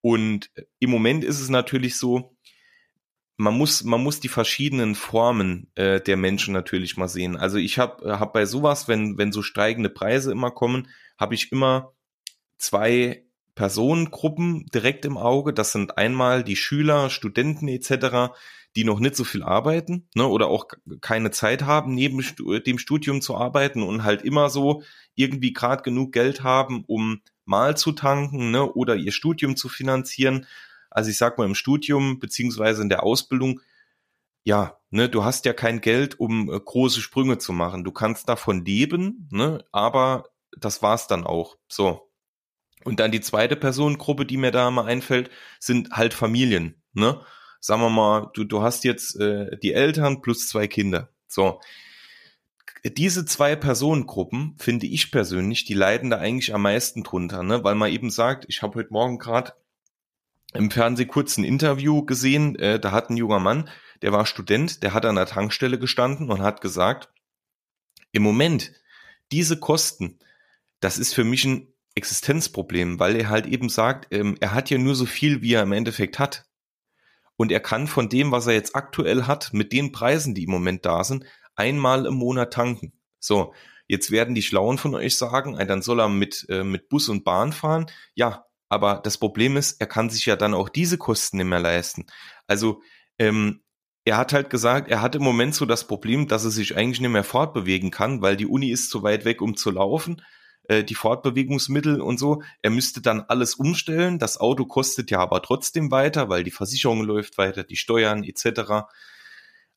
Und 0.05 0.51
im 0.77 0.91
Moment 0.91 1.23
ist 1.23 1.41
es 1.41 1.49
natürlich 1.49 1.97
so, 1.97 2.37
man 3.37 3.57
muss, 3.57 3.83
man 3.83 4.03
muss 4.03 4.19
die 4.19 4.27
verschiedenen 4.27 4.93
Formen 4.93 5.71
äh, 5.73 5.99
der 5.99 6.15
Menschen 6.15 6.53
natürlich 6.53 6.95
mal 6.95 7.07
sehen. 7.07 7.35
Also 7.35 7.57
ich 7.57 7.79
habe 7.79 8.19
hab 8.19 8.31
bei 8.31 8.45
sowas, 8.45 8.87
wenn, 8.87 9.17
wenn 9.17 9.31
so 9.31 9.41
steigende 9.41 9.89
Preise 9.89 10.31
immer 10.31 10.51
kommen, 10.51 10.89
habe 11.17 11.33
ich 11.33 11.51
immer 11.51 11.91
zwei 12.59 13.25
Personengruppen 13.55 14.67
direkt 14.67 15.05
im 15.05 15.17
Auge. 15.17 15.53
Das 15.53 15.71
sind 15.71 15.97
einmal 15.97 16.43
die 16.43 16.55
Schüler, 16.55 17.09
Studenten 17.09 17.67
etc., 17.67 18.31
die 18.75 18.83
noch 18.83 18.99
nicht 18.99 19.15
so 19.15 19.23
viel 19.23 19.41
arbeiten 19.41 20.07
ne, 20.13 20.27
oder 20.27 20.49
auch 20.49 20.67
keine 21.01 21.31
Zeit 21.31 21.63
haben, 21.63 21.95
neben 21.95 22.23
dem 22.63 22.77
Studium 22.77 23.21
zu 23.21 23.35
arbeiten 23.35 23.81
und 23.81 24.03
halt 24.03 24.21
immer 24.21 24.51
so 24.51 24.83
irgendwie 25.15 25.51
gerade 25.51 25.81
genug 25.81 26.11
Geld 26.11 26.43
haben, 26.43 26.83
um 26.85 27.21
mal 27.45 27.77
zu 27.77 27.91
tanken 27.91 28.51
ne, 28.51 28.71
oder 28.73 28.95
ihr 28.95 29.11
Studium 29.11 29.55
zu 29.55 29.69
finanzieren. 29.69 30.47
Also 30.89 31.09
ich 31.09 31.17
sag 31.17 31.37
mal 31.37 31.45
im 31.45 31.55
Studium 31.55 32.19
beziehungsweise 32.19 32.81
in 32.81 32.89
der 32.89 33.03
Ausbildung, 33.03 33.61
ja, 34.43 34.79
ne, 34.91 35.09
du 35.09 35.23
hast 35.23 35.45
ja 35.45 35.53
kein 35.53 35.81
Geld, 35.81 36.19
um 36.19 36.51
äh, 36.51 36.59
große 36.59 37.01
Sprünge 37.01 37.37
zu 37.37 37.53
machen. 37.53 37.83
Du 37.83 37.91
kannst 37.91 38.29
davon 38.29 38.63
leben, 38.63 39.27
ne, 39.31 39.63
aber 39.71 40.25
das 40.57 40.81
war's 40.81 41.07
dann 41.07 41.25
auch. 41.25 41.57
So. 41.67 42.11
Und 42.83 42.99
dann 42.99 43.11
die 43.11 43.21
zweite 43.21 43.55
Personengruppe, 43.55 44.25
die 44.25 44.37
mir 44.37 44.51
da 44.51 44.69
mal 44.69 44.85
einfällt, 44.85 45.31
sind 45.59 45.91
halt 45.91 46.13
Familien, 46.13 46.81
ne? 46.93 47.21
Sagen 47.59 47.81
wir 47.81 47.89
mal, 47.89 48.29
du, 48.35 48.43
du 48.43 48.61
hast 48.61 48.83
jetzt 48.83 49.19
äh, 49.19 49.57
die 49.57 49.73
Eltern 49.73 50.21
plus 50.21 50.47
zwei 50.47 50.67
Kinder. 50.67 51.09
So 51.27 51.59
diese 52.93 53.25
zwei 53.25 53.55
Personengruppen, 53.55 54.55
finde 54.57 54.85
ich 54.85 55.11
persönlich, 55.11 55.65
die 55.65 55.73
leiden 55.73 56.09
da 56.09 56.17
eigentlich 56.17 56.53
am 56.53 56.61
meisten 56.61 57.03
drunter, 57.03 57.41
ne? 57.41 57.63
weil 57.63 57.75
man 57.75 57.91
eben 57.91 58.11
sagt, 58.11 58.45
ich 58.47 58.61
habe 58.61 58.75
heute 58.75 58.93
Morgen 58.93 59.17
gerade 59.17 59.53
im 60.53 60.71
Fernsehen 60.71 61.07
kurz 61.07 61.37
ein 61.37 61.43
Interview 61.43 62.05
gesehen, 62.05 62.55
äh, 62.57 62.79
da 62.79 62.91
hat 62.91 63.09
ein 63.09 63.17
junger 63.17 63.39
Mann, 63.39 63.69
der 64.01 64.11
war 64.11 64.25
Student, 64.25 64.83
der 64.83 64.93
hat 64.93 65.05
an 65.05 65.15
der 65.15 65.25
Tankstelle 65.25 65.79
gestanden 65.79 66.29
und 66.29 66.41
hat 66.41 66.61
gesagt, 66.61 67.09
im 68.11 68.23
Moment, 68.23 68.71
diese 69.31 69.59
Kosten, 69.59 70.19
das 70.79 70.97
ist 70.97 71.13
für 71.13 71.23
mich 71.23 71.43
ein 71.45 71.73
Existenzproblem, 71.95 72.99
weil 72.99 73.15
er 73.15 73.29
halt 73.29 73.47
eben 73.47 73.69
sagt, 73.69 74.13
ähm, 74.13 74.37
er 74.39 74.53
hat 74.53 74.69
ja 74.69 74.77
nur 74.77 74.95
so 74.95 75.05
viel, 75.05 75.41
wie 75.41 75.53
er 75.53 75.63
im 75.63 75.71
Endeffekt 75.71 76.19
hat. 76.19 76.45
Und 77.37 77.51
er 77.51 77.59
kann 77.59 77.87
von 77.87 78.09
dem, 78.09 78.31
was 78.31 78.47
er 78.47 78.53
jetzt 78.53 78.75
aktuell 78.75 79.23
hat, 79.23 79.51
mit 79.53 79.73
den 79.73 79.91
Preisen, 79.91 80.35
die 80.35 80.43
im 80.43 80.51
Moment 80.51 80.85
da 80.85 81.03
sind, 81.03 81.25
einmal 81.55 82.05
im 82.05 82.15
Monat 82.15 82.53
tanken. 82.53 82.93
So, 83.19 83.53
jetzt 83.87 84.11
werden 84.11 84.35
die 84.35 84.41
Schlauen 84.41 84.77
von 84.77 84.95
euch 84.95 85.17
sagen, 85.17 85.57
dann 85.67 85.81
soll 85.81 85.99
er 85.99 86.09
mit, 86.09 86.45
äh, 86.49 86.63
mit 86.63 86.89
Bus 86.89 87.09
und 87.09 87.23
Bahn 87.23 87.53
fahren. 87.53 87.87
Ja, 88.13 88.45
aber 88.69 89.01
das 89.03 89.17
Problem 89.17 89.57
ist, 89.57 89.79
er 89.79 89.87
kann 89.87 90.09
sich 90.09 90.25
ja 90.25 90.35
dann 90.35 90.53
auch 90.53 90.69
diese 90.69 90.97
Kosten 90.97 91.37
nicht 91.37 91.45
mehr 91.45 91.59
leisten. 91.59 92.05
Also 92.47 92.81
ähm, 93.19 93.61
er 94.05 94.17
hat 94.17 94.33
halt 94.33 94.49
gesagt, 94.49 94.89
er 94.89 95.01
hat 95.01 95.15
im 95.15 95.23
Moment 95.23 95.55
so 95.55 95.65
das 95.65 95.87
Problem, 95.87 96.27
dass 96.27 96.45
er 96.45 96.51
sich 96.51 96.77
eigentlich 96.77 97.01
nicht 97.01 97.09
mehr 97.09 97.23
fortbewegen 97.23 97.89
kann, 97.89 98.21
weil 98.21 98.37
die 98.37 98.45
Uni 98.45 98.69
ist 98.69 98.91
zu 98.91 99.01
weit 99.01 99.25
weg, 99.25 99.41
um 99.41 99.57
zu 99.57 99.71
laufen, 99.71 100.21
äh, 100.63 100.83
die 100.83 100.95
Fortbewegungsmittel 100.95 102.01
und 102.01 102.19
so. 102.19 102.43
Er 102.61 102.69
müsste 102.69 103.01
dann 103.01 103.21
alles 103.21 103.55
umstellen. 103.55 104.19
Das 104.19 104.39
Auto 104.39 104.65
kostet 104.65 105.09
ja 105.09 105.19
aber 105.19 105.41
trotzdem 105.41 105.89
weiter, 105.89 106.29
weil 106.29 106.43
die 106.43 106.51
Versicherung 106.51 107.01
läuft 107.01 107.37
weiter, 107.39 107.63
die 107.63 107.77
Steuern 107.77 108.23
etc. 108.23 108.85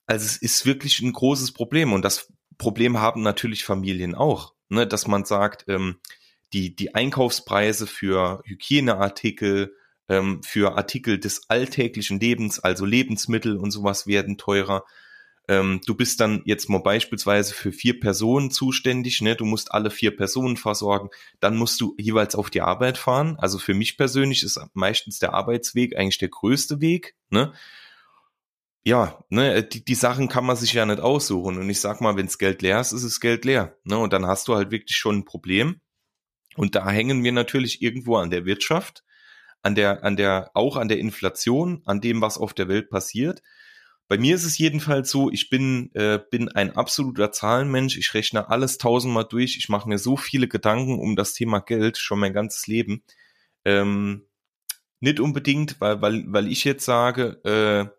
Also 0.08 0.24
es 0.24 0.38
ist 0.38 0.64
wirklich 0.66 1.00
ein 1.00 1.12
großes 1.12 1.52
Problem 1.52 1.92
und 1.92 2.02
das 2.02 2.32
Problem 2.56 2.98
haben 2.98 3.22
natürlich 3.22 3.64
Familien 3.64 4.14
auch, 4.14 4.54
ne, 4.70 4.86
dass 4.86 5.06
man 5.06 5.26
sagt, 5.26 5.66
ähm, 5.68 6.00
die, 6.54 6.74
die 6.74 6.94
Einkaufspreise 6.94 7.86
für 7.86 8.40
Hygieneartikel, 8.46 9.76
ähm, 10.08 10.42
für 10.42 10.76
Artikel 10.76 11.20
des 11.20 11.50
alltäglichen 11.50 12.18
Lebens, 12.18 12.58
also 12.58 12.86
Lebensmittel 12.86 13.58
und 13.58 13.70
sowas 13.70 14.06
werden 14.06 14.38
teurer. 14.38 14.84
Ähm, 15.46 15.82
du 15.86 15.94
bist 15.94 16.20
dann 16.20 16.40
jetzt 16.46 16.70
mal 16.70 16.80
beispielsweise 16.80 17.52
für 17.52 17.70
vier 17.70 18.00
Personen 18.00 18.50
zuständig, 18.50 19.20
ne? 19.20 19.36
Du 19.36 19.44
musst 19.44 19.72
alle 19.72 19.90
vier 19.90 20.16
Personen 20.16 20.56
versorgen. 20.56 21.10
Dann 21.38 21.56
musst 21.56 21.82
du 21.82 21.94
jeweils 21.98 22.34
auf 22.34 22.48
die 22.48 22.62
Arbeit 22.62 22.96
fahren. 22.96 23.36
Also 23.38 23.58
für 23.58 23.74
mich 23.74 23.98
persönlich 23.98 24.42
ist 24.42 24.58
meistens 24.72 25.18
der 25.18 25.34
Arbeitsweg 25.34 25.96
eigentlich 25.96 26.18
der 26.18 26.28
größte 26.28 26.80
Weg, 26.80 27.14
ne? 27.28 27.52
Ja, 28.88 29.22
ne, 29.28 29.62
die, 29.64 29.84
die 29.84 29.94
Sachen 29.94 30.30
kann 30.30 30.46
man 30.46 30.56
sich 30.56 30.72
ja 30.72 30.86
nicht 30.86 31.00
aussuchen. 31.00 31.58
Und 31.58 31.68
ich 31.68 31.78
sag 31.78 32.00
mal, 32.00 32.16
wenns 32.16 32.38
Geld 32.38 32.62
leer 32.62 32.80
ist, 32.80 32.92
ist 32.92 33.02
es 33.02 33.20
Geld 33.20 33.44
leer. 33.44 33.76
Ne? 33.84 33.98
Und 33.98 34.14
dann 34.14 34.24
hast 34.24 34.48
du 34.48 34.54
halt 34.54 34.70
wirklich 34.70 34.96
schon 34.96 35.16
ein 35.16 35.24
Problem. 35.26 35.82
Und 36.56 36.74
da 36.74 36.88
hängen 36.88 37.22
wir 37.22 37.32
natürlich 37.32 37.82
irgendwo 37.82 38.16
an 38.16 38.30
der 38.30 38.46
Wirtschaft, 38.46 39.04
an 39.60 39.74
der, 39.74 40.04
an 40.04 40.16
der, 40.16 40.52
auch 40.54 40.78
an 40.78 40.88
der 40.88 41.00
Inflation, 41.00 41.82
an 41.84 42.00
dem, 42.00 42.22
was 42.22 42.38
auf 42.38 42.54
der 42.54 42.68
Welt 42.68 42.88
passiert. 42.88 43.42
Bei 44.08 44.16
mir 44.16 44.34
ist 44.34 44.44
es 44.44 44.56
jedenfalls 44.56 45.10
so, 45.10 45.30
ich 45.30 45.50
bin, 45.50 45.90
äh, 45.92 46.18
bin 46.30 46.48
ein 46.48 46.74
absoluter 46.74 47.30
Zahlenmensch. 47.30 47.98
Ich 47.98 48.14
rechne 48.14 48.48
alles 48.48 48.78
tausendmal 48.78 49.26
durch. 49.28 49.58
Ich 49.58 49.68
mache 49.68 49.86
mir 49.86 49.98
so 49.98 50.16
viele 50.16 50.48
Gedanken 50.48 50.98
um 50.98 51.14
das 51.14 51.34
Thema 51.34 51.58
Geld 51.58 51.98
schon 51.98 52.20
mein 52.20 52.32
ganzes 52.32 52.66
Leben. 52.66 53.02
Ähm, 53.66 54.24
nicht 55.00 55.20
unbedingt, 55.20 55.78
weil, 55.80 56.00
weil, 56.00 56.24
weil 56.26 56.48
ich 56.48 56.64
jetzt 56.64 56.86
sage, 56.86 57.40
äh, 57.44 57.97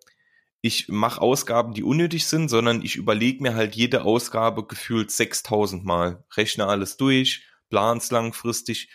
ich 0.62 0.90
mache 0.90 1.22
Ausgaben, 1.22 1.74
die 1.74 1.84
unnötig 1.84 2.28
sind, 2.28 2.50
sondern 2.50 2.82
ich 2.82 2.96
überlege 2.96 3.42
mir 3.42 3.56
halt 3.56 3.76
jede 3.76 4.04
Ausgabe 4.04 4.66
gefühlt 4.66 5.12
6000 5.12 5.86
Mal, 5.86 6.24
rechne 6.36 6.68
alles 6.68 6.98
durch, 6.98 7.46
plans 7.70 8.12
langfristig. 8.12 8.90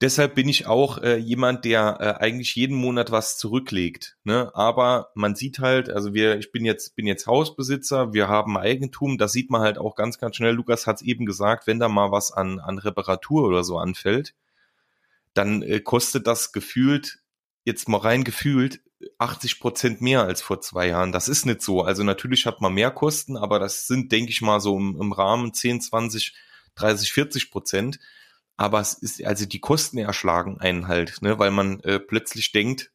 Deshalb 0.00 0.34
bin 0.34 0.48
ich 0.48 0.66
auch 0.66 0.98
äh, 0.98 1.16
jemand, 1.16 1.64
der 1.64 1.98
äh, 2.00 2.22
eigentlich 2.22 2.54
jeden 2.56 2.76
Monat 2.76 3.10
was 3.10 3.38
zurücklegt. 3.38 4.16
Ne? 4.24 4.50
Aber 4.54 5.10
man 5.14 5.34
sieht 5.34 5.60
halt, 5.60 5.88
also 5.88 6.14
wir, 6.14 6.38
ich 6.38 6.50
bin 6.50 6.64
jetzt, 6.64 6.96
bin 6.96 7.06
jetzt 7.06 7.26
Hausbesitzer, 7.26 8.12
wir 8.12 8.28
haben 8.28 8.56
Eigentum, 8.56 9.18
da 9.18 9.28
sieht 9.28 9.50
man 9.50 9.60
halt 9.60 9.78
auch 9.78 9.94
ganz, 9.94 10.18
ganz 10.18 10.36
schnell, 10.36 10.54
Lukas 10.54 10.86
hat 10.86 10.96
es 10.96 11.02
eben 11.02 11.26
gesagt, 11.26 11.66
wenn 11.66 11.78
da 11.78 11.88
mal 11.88 12.10
was 12.10 12.32
an, 12.32 12.58
an 12.58 12.78
Reparatur 12.78 13.46
oder 13.46 13.64
so 13.64 13.78
anfällt, 13.78 14.34
dann 15.34 15.62
äh, 15.62 15.80
kostet 15.80 16.26
das 16.26 16.52
gefühlt, 16.52 17.20
jetzt 17.64 17.88
mal 17.88 17.98
rein 17.98 18.24
gefühlt, 18.24 18.80
80 19.18 19.60
Prozent 19.60 20.00
mehr 20.00 20.22
als 20.22 20.42
vor 20.42 20.60
zwei 20.60 20.88
Jahren. 20.88 21.12
Das 21.12 21.28
ist 21.28 21.46
nicht 21.46 21.62
so. 21.62 21.82
Also 21.82 22.02
natürlich 22.02 22.46
hat 22.46 22.60
man 22.60 22.74
mehr 22.74 22.90
Kosten, 22.90 23.36
aber 23.36 23.58
das 23.58 23.86
sind, 23.86 24.12
denke 24.12 24.30
ich 24.30 24.40
mal, 24.42 24.60
so 24.60 24.76
im, 24.76 24.96
im 25.00 25.12
Rahmen 25.12 25.52
10, 25.52 25.80
20 25.80 26.34
30, 26.74 27.12
40 27.12 27.50
Prozent. 27.50 27.98
Aber 28.56 28.80
es 28.80 28.94
ist, 28.94 29.24
also 29.24 29.46
die 29.46 29.60
Kosten 29.60 29.98
erschlagen 29.98 30.60
einen 30.60 30.86
halt, 30.86 31.22
ne, 31.22 31.38
weil 31.38 31.50
man 31.50 31.80
äh, 31.80 31.98
plötzlich 31.98 32.52
denkt, 32.52 32.92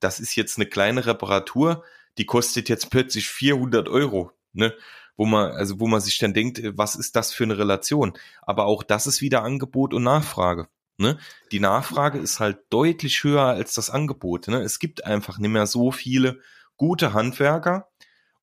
das 0.00 0.18
ist 0.20 0.34
jetzt 0.34 0.56
eine 0.58 0.66
kleine 0.66 1.06
Reparatur, 1.06 1.84
die 2.16 2.26
kostet 2.26 2.68
jetzt 2.68 2.90
plötzlich 2.90 3.28
400 3.28 3.88
Euro, 3.88 4.32
ne, 4.52 4.74
wo 5.16 5.26
man, 5.26 5.52
also 5.52 5.78
wo 5.78 5.88
man 5.88 6.00
sich 6.00 6.18
dann 6.18 6.32
denkt, 6.32 6.58
äh, 6.58 6.76
was 6.76 6.96
ist 6.96 7.16
das 7.16 7.34
für 7.34 7.44
eine 7.44 7.58
Relation? 7.58 8.16
Aber 8.42 8.64
auch 8.64 8.82
das 8.82 9.06
ist 9.06 9.20
wieder 9.20 9.42
Angebot 9.42 9.92
und 9.92 10.04
Nachfrage. 10.04 10.68
Ne? 10.96 11.18
Die 11.52 11.60
Nachfrage 11.60 12.18
ist 12.18 12.40
halt 12.40 12.58
deutlich 12.70 13.24
höher 13.24 13.42
als 13.44 13.74
das 13.74 13.90
Angebot. 13.90 14.48
Ne? 14.48 14.62
Es 14.62 14.78
gibt 14.78 15.04
einfach 15.04 15.38
nicht 15.38 15.50
mehr 15.50 15.66
so 15.66 15.90
viele 15.90 16.40
gute 16.76 17.12
Handwerker, 17.12 17.88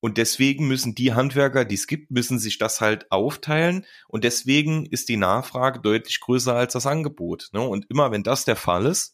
und 0.01 0.17
deswegen 0.17 0.67
müssen 0.67 0.95
die 0.95 1.13
Handwerker, 1.13 1.63
die 1.63 1.75
es 1.75 1.85
gibt, 1.85 2.09
müssen 2.09 2.39
sich 2.39 2.57
das 2.57 2.81
halt 2.81 3.11
aufteilen. 3.11 3.85
Und 4.07 4.23
deswegen 4.23 4.87
ist 4.87 5.09
die 5.09 5.17
Nachfrage 5.17 5.79
deutlich 5.79 6.19
größer 6.19 6.55
als 6.55 6.73
das 6.73 6.87
Angebot. 6.87 7.49
Ne? 7.53 7.61
Und 7.61 7.85
immer 7.89 8.11
wenn 8.11 8.23
das 8.23 8.43
der 8.43 8.55
Fall 8.55 8.87
ist, 8.87 9.13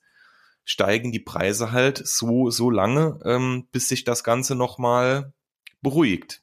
steigen 0.64 1.12
die 1.12 1.20
Preise 1.20 1.74
halt 1.74 2.02
so, 2.08 2.50
so 2.50 2.70
lange, 2.70 3.20
ähm, 3.26 3.68
bis 3.72 3.90
sich 3.90 4.06
das 4.06 4.24
Ganze 4.24 4.56
nochmal 4.56 5.34
beruhigt. 5.82 6.42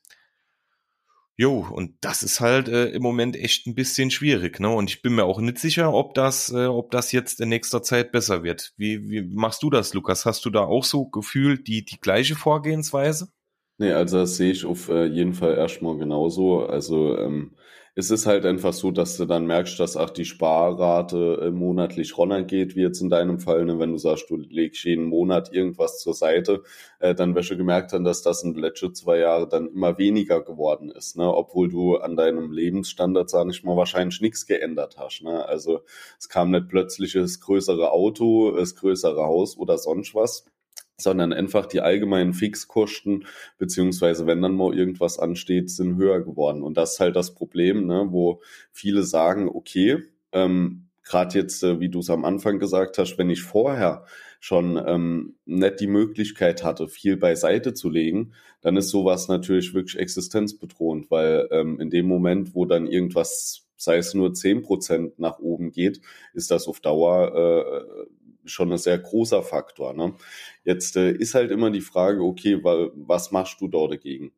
Jo, 1.36 1.66
und 1.68 1.96
das 2.00 2.22
ist 2.22 2.40
halt 2.40 2.68
äh, 2.68 2.90
im 2.90 3.02
Moment 3.02 3.34
echt 3.34 3.66
ein 3.66 3.74
bisschen 3.74 4.12
schwierig, 4.12 4.60
ne? 4.60 4.68
Und 4.68 4.88
ich 4.88 5.02
bin 5.02 5.16
mir 5.16 5.24
auch 5.24 5.40
nicht 5.40 5.58
sicher, 5.58 5.92
ob 5.92 6.14
das, 6.14 6.52
äh, 6.52 6.66
ob 6.66 6.92
das 6.92 7.10
jetzt 7.10 7.40
in 7.40 7.48
nächster 7.48 7.82
Zeit 7.82 8.12
besser 8.12 8.44
wird. 8.44 8.72
Wie, 8.76 9.10
wie 9.10 9.22
machst 9.22 9.64
du 9.64 9.70
das, 9.70 9.94
Lukas? 9.94 10.26
Hast 10.26 10.44
du 10.44 10.50
da 10.50 10.60
auch 10.60 10.84
so 10.84 11.06
gefühlt 11.06 11.66
die, 11.66 11.84
die 11.84 11.98
gleiche 11.98 12.36
Vorgehensweise? 12.36 13.28
Nee, 13.78 13.90
also 13.90 14.18
das 14.18 14.36
sehe 14.36 14.52
ich 14.52 14.64
auf 14.64 14.88
äh, 14.88 15.06
jeden 15.06 15.34
Fall 15.34 15.56
erstmal 15.56 15.98
genauso. 15.98 16.66
Also 16.66 17.18
ähm, 17.18 17.56
es 17.96 18.10
ist 18.10 18.26
halt 18.26 18.44
einfach 18.44 18.72
so, 18.72 18.90
dass 18.90 19.16
du 19.16 19.24
dann 19.24 19.46
merkst, 19.46 19.78
dass 19.78 19.96
auch 19.96 20.10
die 20.10 20.24
Sparrate 20.24 21.38
äh, 21.42 21.50
monatlich 21.52 22.18
runtergeht, 22.18 22.74
wie 22.74 22.82
jetzt 22.82 23.00
in 23.00 23.08
deinem 23.08 23.38
Fall. 23.38 23.64
Ne? 23.64 23.78
Wenn 23.78 23.92
du 23.92 23.98
sagst, 23.98 24.28
du 24.30 24.36
legst 24.36 24.84
jeden 24.84 25.04
Monat 25.04 25.52
irgendwas 25.52 26.00
zur 26.00 26.12
Seite, 26.12 26.64
äh, 26.98 27.14
dann 27.14 27.36
wirst 27.36 27.50
du 27.50 27.56
gemerkt 27.56 27.92
haben, 27.92 28.02
dass 28.02 28.22
das 28.22 28.42
in 28.42 28.54
den 28.54 28.62
letzten 28.62 28.94
zwei 28.94 29.18
Jahren 29.18 29.48
dann 29.48 29.68
immer 29.68 29.96
weniger 29.96 30.42
geworden 30.42 30.90
ist. 30.90 31.16
Ne? 31.16 31.32
Obwohl 31.32 31.68
du 31.68 31.96
an 31.96 32.16
deinem 32.16 32.50
Lebensstandard, 32.50 33.30
sag 33.30 33.48
ich 33.50 33.62
mal, 33.62 33.76
wahrscheinlich 33.76 34.20
nichts 34.20 34.46
geändert 34.46 34.96
hast. 34.98 35.22
Ne? 35.22 35.46
Also 35.46 35.82
es 36.18 36.28
kam 36.28 36.50
nicht 36.50 36.68
plötzlich 36.68 37.12
das 37.12 37.38
größere 37.38 37.92
Auto, 37.92 38.50
das 38.56 38.74
größere 38.74 39.22
Haus 39.22 39.56
oder 39.56 39.78
sonst 39.78 40.16
was 40.16 40.46
sondern 40.96 41.32
einfach 41.32 41.66
die 41.66 41.80
allgemeinen 41.80 42.34
Fixkosten, 42.34 43.26
beziehungsweise 43.58 44.26
wenn 44.26 44.42
dann 44.42 44.54
mal 44.54 44.76
irgendwas 44.76 45.18
ansteht, 45.18 45.70
sind 45.70 45.96
höher 45.96 46.20
geworden. 46.20 46.62
Und 46.62 46.76
das 46.76 46.94
ist 46.94 47.00
halt 47.00 47.16
das 47.16 47.34
Problem, 47.34 47.86
ne, 47.86 48.06
wo 48.10 48.40
viele 48.72 49.02
sagen, 49.02 49.48
okay, 49.48 49.98
ähm, 50.32 50.88
gerade 51.04 51.38
jetzt, 51.38 51.62
äh, 51.62 51.80
wie 51.80 51.88
du 51.88 52.00
es 52.00 52.10
am 52.10 52.24
Anfang 52.24 52.58
gesagt 52.58 52.98
hast, 52.98 53.18
wenn 53.18 53.30
ich 53.30 53.42
vorher 53.42 54.04
schon 54.40 54.82
ähm, 54.86 55.36
nicht 55.46 55.80
die 55.80 55.86
Möglichkeit 55.86 56.64
hatte, 56.64 56.88
viel 56.88 57.16
beiseite 57.16 57.74
zu 57.74 57.88
legen, 57.88 58.32
dann 58.60 58.76
ist 58.76 58.90
sowas 58.90 59.28
natürlich 59.28 59.74
wirklich 59.74 59.98
existenzbedrohend, 59.98 61.10
weil 61.10 61.48
ähm, 61.50 61.80
in 61.80 61.90
dem 61.90 62.06
Moment, 62.06 62.54
wo 62.54 62.64
dann 62.64 62.86
irgendwas, 62.86 63.66
sei 63.76 63.96
es 63.96 64.14
nur 64.14 64.34
zehn 64.34 64.62
Prozent 64.62 65.18
nach 65.18 65.38
oben 65.38 65.70
geht, 65.70 66.00
ist 66.32 66.50
das 66.50 66.66
auf 66.66 66.80
Dauer 66.80 67.34
äh, 67.34 68.06
schon 68.44 68.72
ein 68.72 68.78
sehr 68.78 68.98
großer 68.98 69.42
Faktor. 69.42 69.94
Ne? 69.94 70.14
Jetzt 70.64 70.96
äh, 70.96 71.12
ist 71.12 71.34
halt 71.34 71.50
immer 71.50 71.70
die 71.70 71.80
Frage, 71.80 72.22
okay, 72.22 72.60
was 72.62 73.30
machst 73.32 73.60
du 73.60 73.68
dort 73.68 73.92
dagegen? 73.92 74.32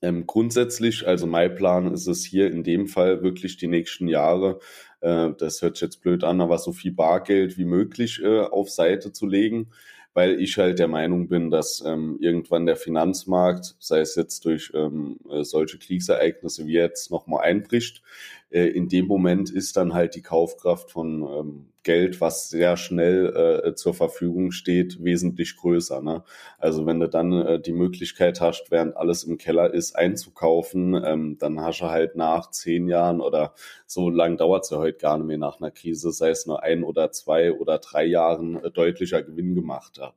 Ähm, 0.00 0.26
grundsätzlich, 0.26 1.06
also 1.08 1.26
mein 1.26 1.54
Plan 1.56 1.92
ist 1.92 2.06
es 2.06 2.24
hier 2.24 2.52
in 2.52 2.62
dem 2.62 2.86
Fall 2.86 3.22
wirklich 3.22 3.56
die 3.56 3.66
nächsten 3.66 4.06
Jahre, 4.06 4.60
äh, 5.00 5.30
das 5.36 5.60
hört 5.60 5.76
sich 5.76 5.82
jetzt 5.82 6.02
blöd 6.02 6.22
an, 6.22 6.40
aber 6.40 6.58
so 6.58 6.72
viel 6.72 6.92
Bargeld 6.92 7.58
wie 7.58 7.64
möglich 7.64 8.20
äh, 8.22 8.40
auf 8.40 8.70
Seite 8.70 9.12
zu 9.12 9.26
legen, 9.26 9.70
weil 10.14 10.40
ich 10.40 10.56
halt 10.56 10.78
der 10.78 10.88
Meinung 10.88 11.28
bin, 11.28 11.50
dass 11.50 11.82
ähm, 11.84 12.16
irgendwann 12.20 12.66
der 12.66 12.76
Finanzmarkt, 12.76 13.76
sei 13.80 14.00
es 14.00 14.14
jetzt 14.14 14.44
durch 14.44 14.70
ähm, 14.74 15.18
äh, 15.30 15.42
solche 15.42 15.78
Kriegsereignisse 15.78 16.66
wie 16.66 16.74
jetzt 16.74 17.10
nochmal 17.10 17.44
einbricht, 17.44 18.02
äh, 18.50 18.66
in 18.68 18.88
dem 18.88 19.06
Moment 19.06 19.50
ist 19.50 19.76
dann 19.76 19.94
halt 19.94 20.14
die 20.14 20.22
Kaufkraft 20.22 20.92
von 20.92 21.22
ähm, 21.22 21.66
Geld, 21.88 22.20
was 22.20 22.50
sehr 22.50 22.76
schnell 22.76 23.62
äh, 23.64 23.74
zur 23.74 23.94
Verfügung 23.94 24.50
steht, 24.50 25.02
wesentlich 25.02 25.56
größer. 25.56 26.02
Ne? 26.02 26.22
Also 26.58 26.84
wenn 26.84 27.00
du 27.00 27.08
dann 27.08 27.32
äh, 27.32 27.58
die 27.58 27.72
Möglichkeit 27.72 28.42
hast, 28.42 28.70
während 28.70 28.94
alles 28.94 29.24
im 29.24 29.38
Keller 29.38 29.72
ist, 29.72 29.96
einzukaufen, 29.96 30.92
ähm, 31.02 31.38
dann 31.38 31.62
hast 31.62 31.80
du 31.80 31.86
halt 31.86 32.14
nach 32.14 32.50
zehn 32.50 32.88
Jahren 32.88 33.22
oder 33.22 33.54
so 33.86 34.10
lang 34.10 34.36
dauert 34.36 34.64
es 34.64 34.70
ja 34.70 34.76
heute 34.76 34.98
gar 34.98 35.16
nicht 35.16 35.28
mehr 35.28 35.38
nach 35.38 35.62
einer 35.62 35.70
Krise, 35.70 36.12
sei 36.12 36.28
es 36.28 36.44
nur 36.44 36.62
ein 36.62 36.84
oder 36.84 37.10
zwei 37.10 37.54
oder 37.54 37.78
drei 37.78 38.04
Jahren 38.04 38.62
äh, 38.62 38.70
deutlicher 38.70 39.22
Gewinn 39.22 39.54
gemacht. 39.54 39.96
Ja. 39.96 40.12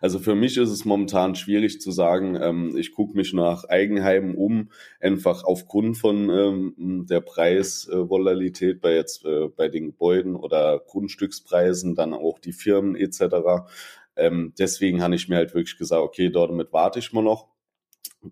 Also 0.00 0.18
für 0.18 0.34
mich 0.34 0.56
ist 0.56 0.70
es 0.70 0.84
momentan 0.84 1.34
schwierig 1.34 1.80
zu 1.80 1.90
sagen, 1.90 2.38
ähm, 2.40 2.76
ich 2.76 2.92
gucke 2.92 3.16
mich 3.16 3.32
nach 3.32 3.64
Eigenheimen 3.64 4.34
um, 4.34 4.70
einfach 5.00 5.44
aufgrund 5.44 5.96
von 5.96 6.30
ähm, 6.30 7.06
der 7.08 7.20
Preisvolatilität 7.20 8.80
bei 8.80 8.94
jetzt 8.94 9.24
äh, 9.24 9.48
bei 9.48 9.68
den 9.68 9.86
Gebäuden 9.86 10.36
oder 10.36 10.80
Grundstückspreisen, 10.86 11.94
dann 11.94 12.14
auch 12.14 12.38
die 12.38 12.52
Firmen 12.52 12.96
etc. 12.96 13.68
Ähm, 14.16 14.52
deswegen 14.58 15.02
habe 15.02 15.14
ich 15.14 15.28
mir 15.28 15.36
halt 15.36 15.54
wirklich 15.54 15.78
gesagt, 15.78 16.02
okay, 16.02 16.30
dort 16.30 16.50
damit 16.50 16.72
warte 16.72 16.98
ich 16.98 17.12
mal 17.12 17.22
noch 17.22 17.48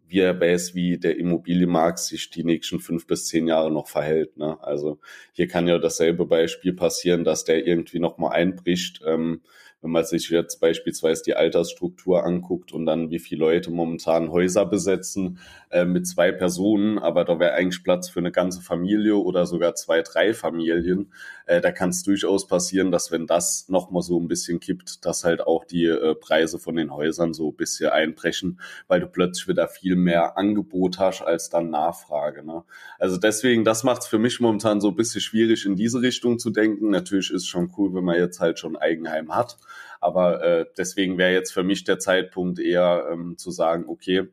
wie 0.07 0.21
er 0.21 0.41
weiß, 0.41 0.75
wie 0.75 0.99
der 0.99 1.19
Immobilienmarkt 1.19 1.99
sich 1.99 2.31
die 2.31 2.45
nächsten 2.45 2.81
fünf 2.81 3.07
bis 3.07 3.27
zehn 3.27 3.47
Jahre 3.47 3.71
noch 3.71 3.89
verhält. 3.89 4.37
Ne? 4.37 4.59
Also 4.63 4.99
hier 5.33 5.49
kann 5.49 5.69
ja 5.69 5.79
dasselbe 5.79 6.27
Beispiel 6.27 6.75
passieren, 6.75 7.25
dass 7.25 7.45
der 7.45 7.67
irgendwie 7.67 7.99
nochmal 7.99 8.33
einbricht. 8.33 9.03
Ähm, 9.07 9.43
wenn 9.85 9.91
man 9.91 10.05
sich 10.05 10.31
jetzt 10.31 10.61
beispielsweise 10.61 11.23
die 11.25 11.37
Altersstruktur 11.37 12.25
anguckt 12.25 12.73
und 12.73 12.87
dann 12.87 13.11
wie 13.11 13.19
viele 13.19 13.41
Leute 13.41 13.71
momentan 13.71 14.33
Häuser 14.33 14.65
besetzen 14.65 15.39
äh, 15.71 15.85
mit 15.85 16.07
zwei 16.07 16.33
Personen, 16.33 16.99
aber 16.99 17.27
da 17.27 17.39
wäre 17.39 17.53
eigentlich 17.53 17.85
Platz 17.85 18.09
für 18.09 18.21
eine 18.21 18.33
ganze 18.33 18.63
Familie 18.63 19.17
oder 19.17 19.45
sogar 19.45 19.75
zwei, 19.75 20.01
drei 20.01 20.33
Familien, 20.33 21.13
äh, 21.45 21.61
da 21.61 21.71
kann 21.71 21.91
es 21.91 22.03
durchaus 22.03 22.47
passieren, 22.47 22.91
dass 22.91 23.13
wenn 23.13 23.27
das 23.27 23.69
nochmal 23.69 24.01
so 24.01 24.19
ein 24.19 24.27
bisschen 24.27 24.59
kippt, 24.59 25.05
dass 25.05 25.23
halt 25.23 25.43
auch 25.43 25.67
die 25.67 25.85
äh, 25.85 26.15
Preise 26.15 26.59
von 26.59 26.77
den 26.77 26.91
Häusern 26.91 27.35
so 27.35 27.51
ein 27.51 27.57
bisschen 27.57 27.91
einbrechen, 27.91 28.61
weil 28.89 29.01
du 29.01 29.07
plötzlich 29.07 29.49
wieder 29.49 29.69
viel 29.69 29.97
mehr 29.97 30.39
Angebot 30.39 30.99
hast 30.99 31.21
als 31.21 31.51
dann 31.51 31.69
Nachfrage. 31.69 32.43
Ne? 32.43 32.65
Also 32.99 33.19
deswegen, 33.19 33.65
das 33.65 33.85
macht 33.85 34.01
es 34.01 34.09
für 34.09 34.19
mich 34.19 34.41
momentan 34.41 34.81
so 34.81 34.89
ein 34.89 34.97
bisschen 34.97 35.21
schwierig, 35.21 35.67
in 35.67 35.77
diese 35.77 36.01
Richtung 36.01 36.39
zu 36.39 36.49
denken. 36.49 36.89
Natürlich 36.89 37.31
ist 37.31 37.43
es 37.43 37.47
schon 37.47 37.71
cool, 37.77 37.95
wenn 37.95 38.05
man 38.05 38.17
jetzt 38.17 38.41
halt 38.41 38.59
schon 38.59 38.77
Eigenheim 38.77 39.35
hat. 39.35 39.59
Aber 40.05 40.45
äh, 40.45 40.67
deswegen 40.77 41.17
wäre 41.17 41.33
jetzt 41.33 41.55
für 41.55 41.63
mich 41.63 41.85
der 41.85 41.99
Zeitpunkt 41.99 42.59
eher 42.59 43.09
ähm, 43.11 43.39
zu 43.39 43.51
sagen, 43.51 43.87
okay, 43.89 44.29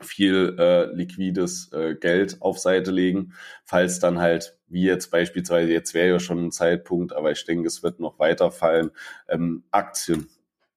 viel 0.00 0.56
äh, 0.58 0.86
liquides 0.94 1.70
äh, 1.74 1.94
Geld 1.94 2.40
auf 2.40 2.58
Seite 2.58 2.90
legen, 2.90 3.34
falls 3.66 3.98
dann 3.98 4.18
halt, 4.18 4.56
wie 4.66 4.84
jetzt 4.84 5.10
beispielsweise, 5.10 5.70
jetzt 5.70 5.92
wäre 5.92 6.08
ja 6.08 6.18
schon 6.18 6.46
ein 6.46 6.52
Zeitpunkt, 6.52 7.12
aber 7.12 7.30
ich 7.32 7.44
denke, 7.44 7.66
es 7.66 7.82
wird 7.82 8.00
noch 8.00 8.18
weiterfallen, 8.18 8.92
ähm, 9.28 9.64
Aktien. 9.70 10.30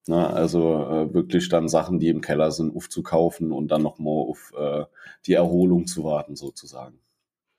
Ne? 0.07 0.27
Also 0.27 0.74
äh, 0.75 1.13
wirklich 1.13 1.48
dann 1.48 1.69
Sachen, 1.69 1.98
die 2.00 2.10
im 2.10 2.19
Keller 2.19 2.51
sind, 2.51 2.75
aufzukaufen 2.75 3.53
und 3.53 3.69
dann 3.69 3.81
nochmal 3.81 4.27
auf 4.27 4.51
äh, 4.57 4.84
die 5.25 5.36
Erholung 5.36 5.88
zu 5.88 6.03
warten, 6.03 6.36
sozusagen. 6.36 7.00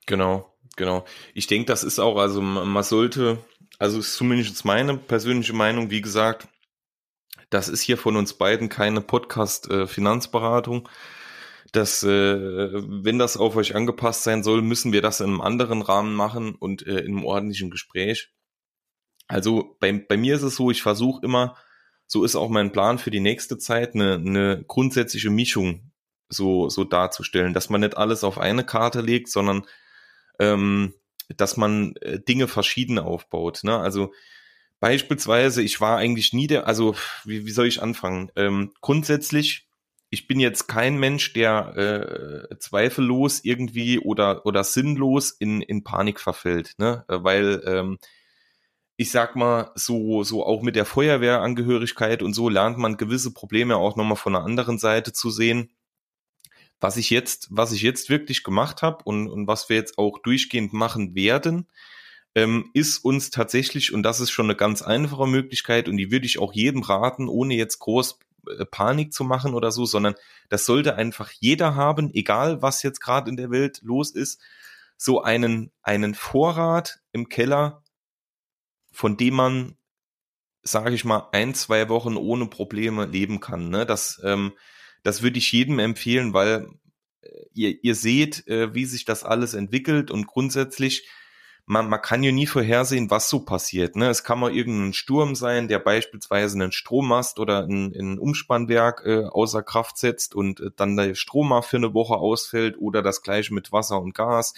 Genau, 0.05 0.53
genau. 0.75 1.03
Ich 1.33 1.47
denke, 1.47 1.65
das 1.65 1.83
ist 1.83 1.97
auch, 1.97 2.17
also 2.17 2.41
man 2.41 2.83
sollte, 2.83 3.39
also 3.79 3.97
ist 3.97 4.13
zumindest 4.13 4.65
meine 4.65 4.97
persönliche 4.97 5.53
Meinung, 5.53 5.89
wie 5.89 6.01
gesagt, 6.01 6.47
das 7.49 7.69
ist 7.69 7.81
hier 7.81 7.97
von 7.97 8.15
uns 8.15 8.33
beiden 8.33 8.69
keine 8.69 9.01
Podcast-Finanzberatung. 9.01 10.87
Äh, 10.87 10.89
dass 11.71 12.03
äh, 12.03 12.71
wenn 12.73 13.19
das 13.19 13.37
auf 13.37 13.55
euch 13.55 13.75
angepasst 13.75 14.23
sein 14.23 14.43
soll, 14.43 14.61
müssen 14.61 14.91
wir 14.91 15.01
das 15.01 15.19
in 15.19 15.27
einem 15.27 15.41
anderen 15.41 15.81
Rahmen 15.81 16.15
machen 16.15 16.55
und 16.55 16.85
äh, 16.85 16.99
in 16.99 17.17
einem 17.17 17.25
ordentlichen 17.25 17.69
Gespräch. 17.69 18.31
Also 19.27 19.75
bei, 19.79 19.91
bei 19.91 20.17
mir 20.17 20.35
ist 20.35 20.41
es 20.41 20.55
so, 20.55 20.71
ich 20.71 20.81
versuche 20.81 21.23
immer, 21.23 21.55
so 22.07 22.23
ist 22.23 22.35
auch 22.35 22.49
mein 22.49 22.71
Plan 22.71 22.97
für 22.97 23.11
die 23.11 23.19
nächste 23.19 23.59
Zeit, 23.59 23.93
eine, 23.93 24.15
eine 24.15 24.63
grundsätzliche 24.67 25.29
Mischung 25.29 25.91
so, 26.27 26.69
so 26.69 26.83
darzustellen, 26.83 27.53
dass 27.53 27.69
man 27.69 27.81
nicht 27.81 27.97
alles 27.97 28.23
auf 28.23 28.39
eine 28.39 28.63
Karte 28.63 29.01
legt, 29.01 29.29
sondern 29.29 29.67
ähm, 30.39 30.95
dass 31.37 31.57
man 31.57 31.93
Dinge 32.27 32.47
verschieden 32.47 32.97
aufbaut. 32.97 33.63
Ne? 33.63 33.77
Also 33.77 34.11
Beispielsweise, 34.79 35.61
ich 35.61 35.81
war 35.81 35.97
eigentlich 35.97 36.33
nie 36.33 36.47
der, 36.47 36.67
also 36.67 36.95
wie, 37.25 37.45
wie 37.45 37.51
soll 37.51 37.67
ich 37.67 37.81
anfangen? 37.81 38.31
Ähm, 38.35 38.71
grundsätzlich, 38.81 39.67
ich 40.09 40.27
bin 40.27 40.39
jetzt 40.39 40.67
kein 40.67 40.97
Mensch, 40.97 41.33
der 41.33 42.47
äh, 42.51 42.57
zweifellos 42.59 43.41
irgendwie 43.43 43.99
oder 43.99 44.45
oder 44.45 44.63
sinnlos 44.63 45.31
in, 45.31 45.61
in 45.61 45.83
Panik 45.83 46.19
verfällt, 46.19 46.75
ne? 46.77 47.03
Weil 47.07 47.61
ähm, 47.65 47.99
ich 48.99 49.11
sag 49.11 49.37
mal, 49.37 49.71
so, 49.75 50.23
so 50.23 50.45
auch 50.45 50.61
mit 50.61 50.75
der 50.75 50.83
Feuerwehrangehörigkeit 50.83 52.21
und 52.21 52.33
so 52.33 52.49
lernt 52.49 52.77
man 52.77 52.97
gewisse 52.97 53.33
Probleme 53.33 53.77
auch 53.77 53.95
nochmal 53.95 54.17
von 54.17 54.33
der 54.33 54.41
anderen 54.41 54.77
Seite 54.77 55.13
zu 55.13 55.29
sehen. 55.29 55.71
Was 56.81 56.97
ich 56.97 57.09
jetzt, 57.09 57.47
was 57.49 57.71
ich 57.71 57.81
jetzt 57.81 58.09
wirklich 58.09 58.43
gemacht 58.43 58.81
habe 58.81 59.03
und, 59.05 59.29
und 59.29 59.47
was 59.47 59.69
wir 59.69 59.77
jetzt 59.77 59.97
auch 59.97 60.19
durchgehend 60.19 60.73
machen 60.73 61.15
werden, 61.15 61.67
ähm, 62.35 62.69
ist 62.73 62.99
uns 62.99 63.29
tatsächlich, 63.29 63.93
und 63.93 64.03
das 64.03 64.19
ist 64.19 64.31
schon 64.31 64.45
eine 64.45 64.55
ganz 64.55 64.81
einfache 64.81 65.27
Möglichkeit, 65.27 65.87
und 65.87 65.97
die 65.97 66.11
würde 66.11 66.25
ich 66.25 66.39
auch 66.39 66.53
jedem 66.53 66.83
raten, 66.83 67.27
ohne 67.27 67.55
jetzt 67.55 67.79
groß 67.79 68.19
äh, 68.47 68.65
Panik 68.65 69.13
zu 69.13 69.23
machen 69.23 69.53
oder 69.53 69.71
so, 69.71 69.85
sondern 69.85 70.15
das 70.49 70.65
sollte 70.65 70.95
einfach 70.95 71.31
jeder 71.39 71.75
haben, 71.75 72.13
egal 72.13 72.61
was 72.61 72.83
jetzt 72.83 73.01
gerade 73.01 73.29
in 73.29 73.37
der 73.37 73.51
Welt 73.51 73.81
los 73.83 74.11
ist, 74.11 74.41
so 74.97 75.21
einen, 75.21 75.71
einen 75.81 76.13
Vorrat 76.13 76.99
im 77.11 77.29
Keller, 77.29 77.83
von 78.91 79.17
dem 79.17 79.33
man, 79.35 79.77
sage 80.61 80.93
ich 80.93 81.05
mal, 81.05 81.29
ein, 81.31 81.53
zwei 81.55 81.89
Wochen 81.89 82.17
ohne 82.17 82.47
Probleme 82.47 83.05
leben 83.05 83.39
kann. 83.39 83.69
Ne? 83.69 83.85
Das, 83.85 84.19
ähm, 84.23 84.53
das 85.03 85.21
würde 85.21 85.39
ich 85.39 85.51
jedem 85.51 85.79
empfehlen, 85.79 86.33
weil 86.33 86.67
äh, 87.21 87.29
ihr, 87.53 87.83
ihr 87.83 87.95
seht, 87.95 88.45
äh, 88.47 88.73
wie 88.73 88.85
sich 88.85 89.05
das 89.05 89.23
alles 89.23 89.53
entwickelt 89.53 90.11
und 90.11 90.27
grundsätzlich 90.27 91.07
man, 91.69 91.87
man 91.87 92.01
kann 92.01 92.23
ja 92.23 92.31
nie 92.31 92.47
vorhersehen, 92.47 93.11
was 93.11 93.29
so 93.29 93.41
passiert. 93.41 93.95
Ne? 93.95 94.09
Es 94.09 94.23
kann 94.23 94.39
mal 94.39 94.51
irgendein 94.51 94.93
Sturm 94.93 95.35
sein, 95.35 95.67
der 95.67 95.77
beispielsweise 95.77 96.55
einen 96.55 96.71
Strommast 96.71 97.37
oder 97.37 97.63
ein, 97.63 97.93
ein 97.95 98.17
Umspannwerk 98.17 99.03
äh, 99.05 99.25
außer 99.25 99.61
Kraft 99.61 99.99
setzt 99.99 100.33
und 100.33 100.59
äh, 100.61 100.71
dann 100.75 100.97
der 100.97 101.13
Strom 101.13 101.61
für 101.61 101.77
eine 101.77 101.93
Woche 101.93 102.15
ausfällt 102.15 102.75
oder 102.79 103.03
das 103.03 103.21
gleiche 103.21 103.53
mit 103.53 103.71
Wasser 103.71 104.01
und 104.01 104.15
Gas 104.15 104.55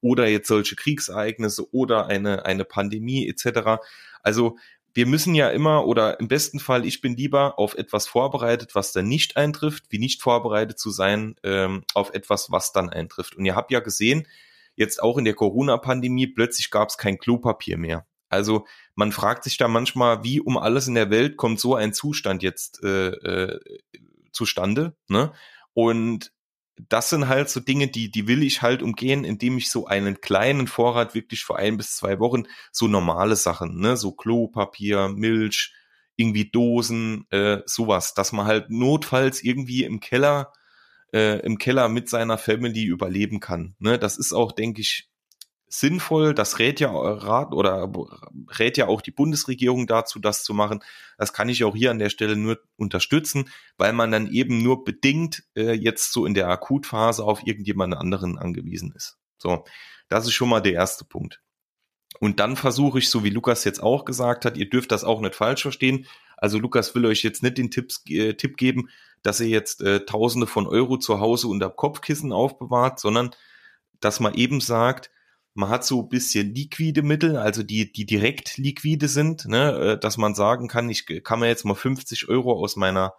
oder 0.00 0.28
jetzt 0.28 0.46
solche 0.46 0.76
Kriegsereignisse 0.76 1.74
oder 1.74 2.06
eine, 2.06 2.44
eine 2.44 2.64
Pandemie 2.64 3.28
etc. 3.28 3.82
Also 4.22 4.56
wir 4.94 5.06
müssen 5.06 5.34
ja 5.34 5.48
immer 5.48 5.84
oder 5.84 6.20
im 6.20 6.28
besten 6.28 6.60
Fall, 6.60 6.86
ich 6.86 7.00
bin 7.00 7.16
lieber 7.16 7.58
auf 7.58 7.74
etwas 7.74 8.06
vorbereitet, 8.06 8.76
was 8.76 8.92
dann 8.92 9.08
nicht 9.08 9.36
eintrifft, 9.36 9.86
wie 9.88 9.98
nicht 9.98 10.22
vorbereitet 10.22 10.78
zu 10.78 10.90
sein 10.90 11.34
ähm, 11.42 11.82
auf 11.92 12.14
etwas, 12.14 12.52
was 12.52 12.70
dann 12.70 12.88
eintrifft. 12.88 13.34
Und 13.34 13.46
ihr 13.46 13.56
habt 13.56 13.72
ja 13.72 13.80
gesehen, 13.80 14.28
jetzt 14.76 15.02
auch 15.02 15.18
in 15.18 15.24
der 15.24 15.34
Corona-Pandemie, 15.34 16.28
plötzlich 16.28 16.70
gab 16.70 16.88
es 16.88 16.98
kein 16.98 17.18
Klopapier 17.18 17.78
mehr. 17.78 18.06
Also 18.28 18.66
man 18.94 19.12
fragt 19.12 19.44
sich 19.44 19.58
da 19.58 19.68
manchmal, 19.68 20.24
wie 20.24 20.40
um 20.40 20.56
alles 20.56 20.88
in 20.88 20.94
der 20.94 21.10
Welt 21.10 21.36
kommt 21.36 21.60
so 21.60 21.74
ein 21.74 21.92
Zustand 21.92 22.42
jetzt 22.42 22.82
äh, 22.82 23.08
äh, 23.08 23.60
zustande. 24.32 24.96
Ne? 25.08 25.32
Und 25.74 26.32
das 26.88 27.10
sind 27.10 27.28
halt 27.28 27.50
so 27.50 27.60
Dinge, 27.60 27.88
die, 27.88 28.10
die 28.10 28.26
will 28.26 28.42
ich 28.42 28.62
halt 28.62 28.82
umgehen, 28.82 29.24
indem 29.24 29.58
ich 29.58 29.70
so 29.70 29.86
einen 29.86 30.20
kleinen 30.20 30.66
Vorrat 30.66 31.14
wirklich 31.14 31.44
für 31.44 31.56
ein 31.56 31.76
bis 31.76 31.96
zwei 31.96 32.18
Wochen 32.18 32.44
so 32.70 32.88
normale 32.88 33.36
Sachen, 33.36 33.78
ne, 33.78 33.96
so 33.96 34.12
Klopapier, 34.12 35.08
Milch, 35.08 35.74
irgendwie 36.16 36.50
Dosen, 36.50 37.26
äh, 37.30 37.58
sowas, 37.66 38.14
dass 38.14 38.32
man 38.32 38.46
halt 38.46 38.70
notfalls 38.70 39.42
irgendwie 39.42 39.84
im 39.84 40.00
Keller 40.00 40.52
äh, 41.12 41.38
im 41.40 41.58
Keller 41.58 41.88
mit 41.88 42.08
seiner 42.08 42.38
Family 42.38 42.84
überleben 42.84 43.40
kann. 43.40 43.74
Ne? 43.78 43.98
Das 43.98 44.16
ist 44.18 44.32
auch, 44.32 44.52
denke 44.52 44.80
ich, 44.80 45.08
sinnvoll. 45.68 46.34
Das 46.34 46.58
rät 46.58 46.80
ja 46.80 46.90
Rat 46.90 47.52
oder 47.52 47.90
rät 48.58 48.76
ja 48.76 48.86
auch 48.86 49.00
die 49.00 49.10
Bundesregierung 49.10 49.86
dazu, 49.86 50.18
das 50.18 50.44
zu 50.44 50.54
machen. 50.54 50.80
Das 51.18 51.32
kann 51.32 51.48
ich 51.48 51.64
auch 51.64 51.74
hier 51.74 51.90
an 51.90 51.98
der 51.98 52.10
Stelle 52.10 52.36
nur 52.36 52.58
unterstützen, 52.76 53.50
weil 53.78 53.92
man 53.92 54.10
dann 54.10 54.30
eben 54.30 54.62
nur 54.62 54.84
bedingt 54.84 55.44
äh, 55.56 55.72
jetzt 55.72 56.12
so 56.12 56.26
in 56.26 56.34
der 56.34 56.48
Akutphase 56.48 57.24
auf 57.24 57.46
irgendjemanden 57.46 57.98
anderen 57.98 58.38
angewiesen 58.38 58.92
ist. 58.94 59.18
So, 59.38 59.64
das 60.08 60.26
ist 60.26 60.34
schon 60.34 60.50
mal 60.50 60.60
der 60.60 60.74
erste 60.74 61.04
Punkt. 61.04 61.40
Und 62.20 62.38
dann 62.38 62.56
versuche 62.56 62.98
ich, 62.98 63.08
so 63.08 63.24
wie 63.24 63.30
Lukas 63.30 63.64
jetzt 63.64 63.82
auch 63.82 64.04
gesagt 64.04 64.44
hat, 64.44 64.56
ihr 64.56 64.68
dürft 64.68 64.92
das 64.92 65.02
auch 65.02 65.20
nicht 65.20 65.34
falsch 65.34 65.62
verstehen. 65.62 66.06
Also 66.36 66.58
Lukas 66.58 66.94
will 66.94 67.06
euch 67.06 67.22
jetzt 67.22 67.42
nicht 67.42 67.58
den 67.58 67.70
Tipps, 67.70 68.04
äh, 68.08 68.34
Tipp 68.34 68.56
geben, 68.56 68.90
dass 69.22 69.40
ihr 69.40 69.48
jetzt 69.48 69.80
äh, 69.82 70.04
Tausende 70.04 70.46
von 70.46 70.66
Euro 70.66 70.98
zu 70.98 71.20
Hause 71.20 71.48
unter 71.48 71.70
Kopfkissen 71.70 72.32
aufbewahrt, 72.32 73.00
sondern 73.00 73.30
dass 74.00 74.20
man 74.20 74.34
eben 74.34 74.60
sagt, 74.60 75.10
man 75.54 75.68
hat 75.68 75.84
so 75.84 76.02
ein 76.02 76.08
bisschen 76.08 76.54
liquide 76.54 77.02
Mittel, 77.02 77.36
also 77.36 77.62
die, 77.62 77.92
die 77.92 78.06
direkt 78.06 78.56
liquide 78.56 79.08
sind, 79.08 79.46
ne, 79.46 79.72
äh, 79.72 79.98
dass 79.98 80.16
man 80.16 80.34
sagen 80.34 80.68
kann, 80.68 80.88
ich 80.88 81.06
kann 81.22 81.40
mir 81.40 81.48
jetzt 81.48 81.64
mal 81.64 81.74
50 81.74 82.28
Euro 82.28 82.52
aus 82.52 82.76
meiner 82.76 83.14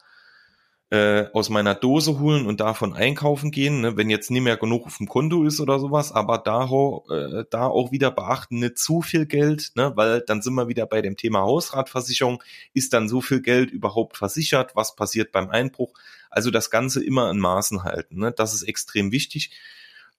äh, 0.94 1.32
aus 1.34 1.50
meiner 1.50 1.74
Dose 1.74 2.20
holen 2.20 2.46
und 2.46 2.60
davon 2.60 2.94
einkaufen 2.94 3.50
gehen, 3.50 3.82
ne, 3.82 3.98
wenn 3.98 4.12
jetzt 4.12 4.30
nicht 4.30 4.44
mehr 4.44 4.58
genug 4.58 4.86
auf 4.86 4.98
dem 4.98 5.08
Konto 5.08 5.44
ist 5.44 5.60
oder 5.60 5.80
sowas, 5.80 6.12
aber 6.12 6.38
da, 6.38 6.66
äh, 7.10 7.46
da 7.50 7.66
auch 7.66 7.92
wieder 7.92 8.12
beachten, 8.12 8.60
nicht 8.60 8.78
zu 8.78 9.02
viel 9.02 9.26
Geld, 9.26 9.72
ne, 9.74 9.94
weil 9.96 10.22
dann 10.22 10.44
sind 10.44 10.54
wir 10.54 10.68
wieder 10.68 10.86
bei 10.86 11.02
dem 11.02 11.18
Thema 11.18 11.40
Hausratversicherung. 11.40 12.44
Ist 12.76 12.94
dann 12.94 13.10
so 13.10 13.22
viel 13.22 13.42
Geld 13.42 13.72
überhaupt 13.72 14.18
versichert? 14.18 14.76
Was 14.76 14.96
passiert 14.96 15.32
beim 15.32 15.50
Einbruch? 15.50 15.96
Also 16.30 16.52
das 16.52 16.70
Ganze 16.70 17.04
immer 17.04 17.32
in 17.32 17.40
Maßen 17.40 17.84
halten. 17.84 18.20
Ne? 18.20 18.32
Das 18.32 18.54
ist 18.54 18.62
extrem 18.62 19.12
wichtig. 19.12 19.50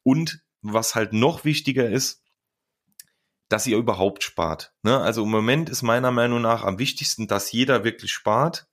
Und 0.03 0.41
was 0.61 0.97
halt 0.97 1.13
noch 1.13 1.45
wichtiger 1.45 1.89
ist, 1.89 2.21
dass 3.49 3.69
ihr 3.69 3.77
überhaupt 3.77 4.25
spart. 4.25 4.73
Ne? 4.83 4.99
Also 4.99 5.23
im 5.23 5.31
Moment 5.31 5.71
ist 5.71 5.83
meiner 5.83 6.11
Meinung 6.11 6.43
nach 6.43 6.65
am 6.65 6.81
wichtigsten, 6.81 7.29
dass 7.29 7.53
jeder 7.53 7.85
wirklich 7.85 8.11
spart 8.11 8.67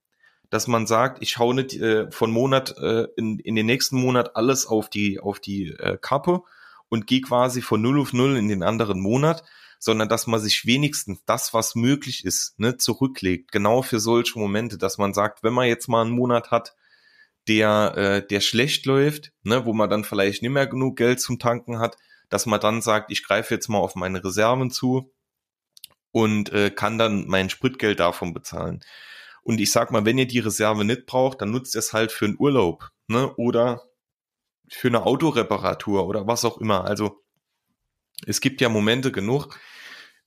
dass 0.51 0.67
man 0.67 0.85
sagt, 0.85 1.23
ich 1.23 1.39
hau 1.39 1.53
nicht 1.53 1.73
äh, 1.73 2.11
von 2.11 2.29
Monat 2.29 2.77
äh, 2.77 3.07
in, 3.15 3.39
in 3.39 3.55
den 3.55 3.65
nächsten 3.65 3.97
Monat 3.99 4.35
alles 4.35 4.67
auf 4.67 4.89
die, 4.89 5.19
auf 5.19 5.39
die 5.39 5.69
äh, 5.69 5.97
Kappe 5.99 6.43
und 6.89 7.07
gehe 7.07 7.21
quasi 7.21 7.61
von 7.61 7.81
null 7.81 8.01
auf 8.01 8.11
null 8.11 8.35
in 8.35 8.49
den 8.49 8.61
anderen 8.61 8.99
Monat, 8.99 9.43
sondern 9.79 10.09
dass 10.09 10.27
man 10.27 10.41
sich 10.41 10.65
wenigstens 10.65 11.23
das, 11.25 11.53
was 11.53 11.73
möglich 11.73 12.25
ist, 12.25 12.59
ne, 12.59 12.77
zurücklegt. 12.77 13.53
Genau 13.53 13.81
für 13.81 14.01
solche 14.01 14.37
Momente, 14.37 14.77
dass 14.77 14.97
man 14.97 15.13
sagt, 15.13 15.41
wenn 15.41 15.53
man 15.53 15.67
jetzt 15.67 15.87
mal 15.87 16.01
einen 16.01 16.11
Monat 16.11 16.51
hat, 16.51 16.75
der, 17.47 17.93
äh, 17.95 18.27
der 18.27 18.41
schlecht 18.41 18.85
läuft, 18.85 19.31
ne, 19.43 19.65
wo 19.65 19.71
man 19.71 19.89
dann 19.89 20.03
vielleicht 20.03 20.41
nicht 20.41 20.51
mehr 20.51 20.67
genug 20.67 20.97
Geld 20.97 21.21
zum 21.21 21.39
Tanken 21.39 21.79
hat, 21.79 21.97
dass 22.29 22.45
man 22.45 22.59
dann 22.59 22.81
sagt, 22.81 23.09
ich 23.09 23.23
greife 23.23 23.53
jetzt 23.53 23.69
mal 23.69 23.79
auf 23.79 23.95
meine 23.95 24.21
Reserven 24.21 24.69
zu 24.69 25.13
und 26.11 26.51
äh, 26.51 26.71
kann 26.71 26.97
dann 26.97 27.25
mein 27.27 27.49
Spritgeld 27.49 28.01
davon 28.01 28.33
bezahlen. 28.33 28.81
Und 29.43 29.59
ich 29.59 29.71
sag 29.71 29.91
mal, 29.91 30.05
wenn 30.05 30.17
ihr 30.17 30.27
die 30.27 30.39
Reserve 30.39 30.85
nicht 30.85 31.05
braucht, 31.05 31.41
dann 31.41 31.51
nutzt 31.51 31.75
es 31.75 31.93
halt 31.93 32.11
für 32.11 32.25
einen 32.25 32.37
Urlaub, 32.39 32.89
ne? 33.07 33.33
Oder 33.35 33.83
für 34.69 34.87
eine 34.87 35.05
Autoreparatur 35.05 36.07
oder 36.07 36.27
was 36.27 36.45
auch 36.45 36.57
immer. 36.59 36.85
Also 36.85 37.21
es 38.25 38.39
gibt 38.39 38.61
ja 38.61 38.69
Momente 38.69 39.11
genug. 39.11 39.59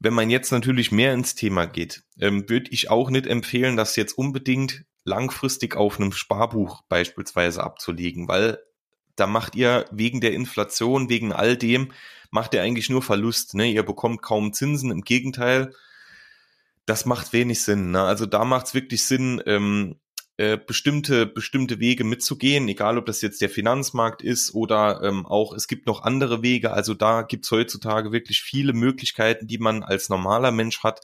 Wenn 0.01 0.13
man 0.13 0.29
jetzt 0.29 0.51
natürlich 0.51 0.93
mehr 0.93 1.15
ins 1.15 1.35
Thema 1.35 1.67
geht, 1.67 2.03
ähm, 2.19 2.49
würde 2.49 2.71
ich 2.71 2.91
auch 2.91 3.11
nicht 3.11 3.27
empfehlen, 3.27 3.77
das 3.77 3.97
jetzt 3.97 4.19
unbedingt 4.19 4.85
langfristig 5.05 5.77
auf 5.77 5.99
einem 5.99 6.13
Sparbuch 6.13 6.83
beispielsweise 6.89 7.63
abzulegen, 7.63 8.29
weil 8.29 8.59
da 9.17 9.27
macht 9.27 9.55
ihr 9.55 9.87
wegen 9.93 10.21
der 10.21 10.33
Inflation, 10.33 11.09
wegen 11.09 11.33
all 11.33 11.57
dem, 11.57 11.93
macht 12.31 12.55
ihr 12.55 12.63
eigentlich 12.63 12.91
nur 12.91 13.03
Verlust. 13.03 13.55
Ne? 13.55 13.71
Ihr 13.71 13.85
bekommt 13.85 14.23
kaum 14.23 14.53
Zinsen. 14.53 14.91
Im 14.91 15.03
Gegenteil, 15.03 15.73
das 16.87 17.07
macht 17.07 17.33
wenig 17.33 17.63
Sinn. 17.63 17.91
Ne? 17.93 18.03
Also 18.03 18.27
da 18.27 18.45
macht 18.45 18.67
es 18.67 18.75
wirklich 18.75 19.05
Sinn, 19.05 19.43
ähm, 19.47 19.97
äh, 20.37 20.59
bestimmte, 20.59 21.27
bestimmte 21.27 21.79
Wege 21.79 22.03
mitzugehen, 22.03 22.67
egal 22.69 22.99
ob 22.99 23.07
das 23.07 23.23
jetzt 23.23 23.41
der 23.41 23.51
Finanzmarkt 23.51 24.21
ist 24.21 24.53
oder 24.53 25.01
ähm, 25.05 25.27
auch, 25.27 25.55
es 25.55 25.69
gibt 25.69 25.87
noch 25.87 26.03
andere 26.03 26.43
Wege. 26.43 26.73
Also 26.73 26.95
da 26.95 27.23
gibt's 27.23 27.51
heutzutage 27.53 28.11
wirklich 28.11 28.41
viele 28.41 28.73
Möglichkeiten, 28.73 29.47
die 29.47 29.59
man 29.59 29.85
als 29.85 30.09
normaler 30.09 30.51
Mensch 30.51 30.83
hat, 30.83 31.01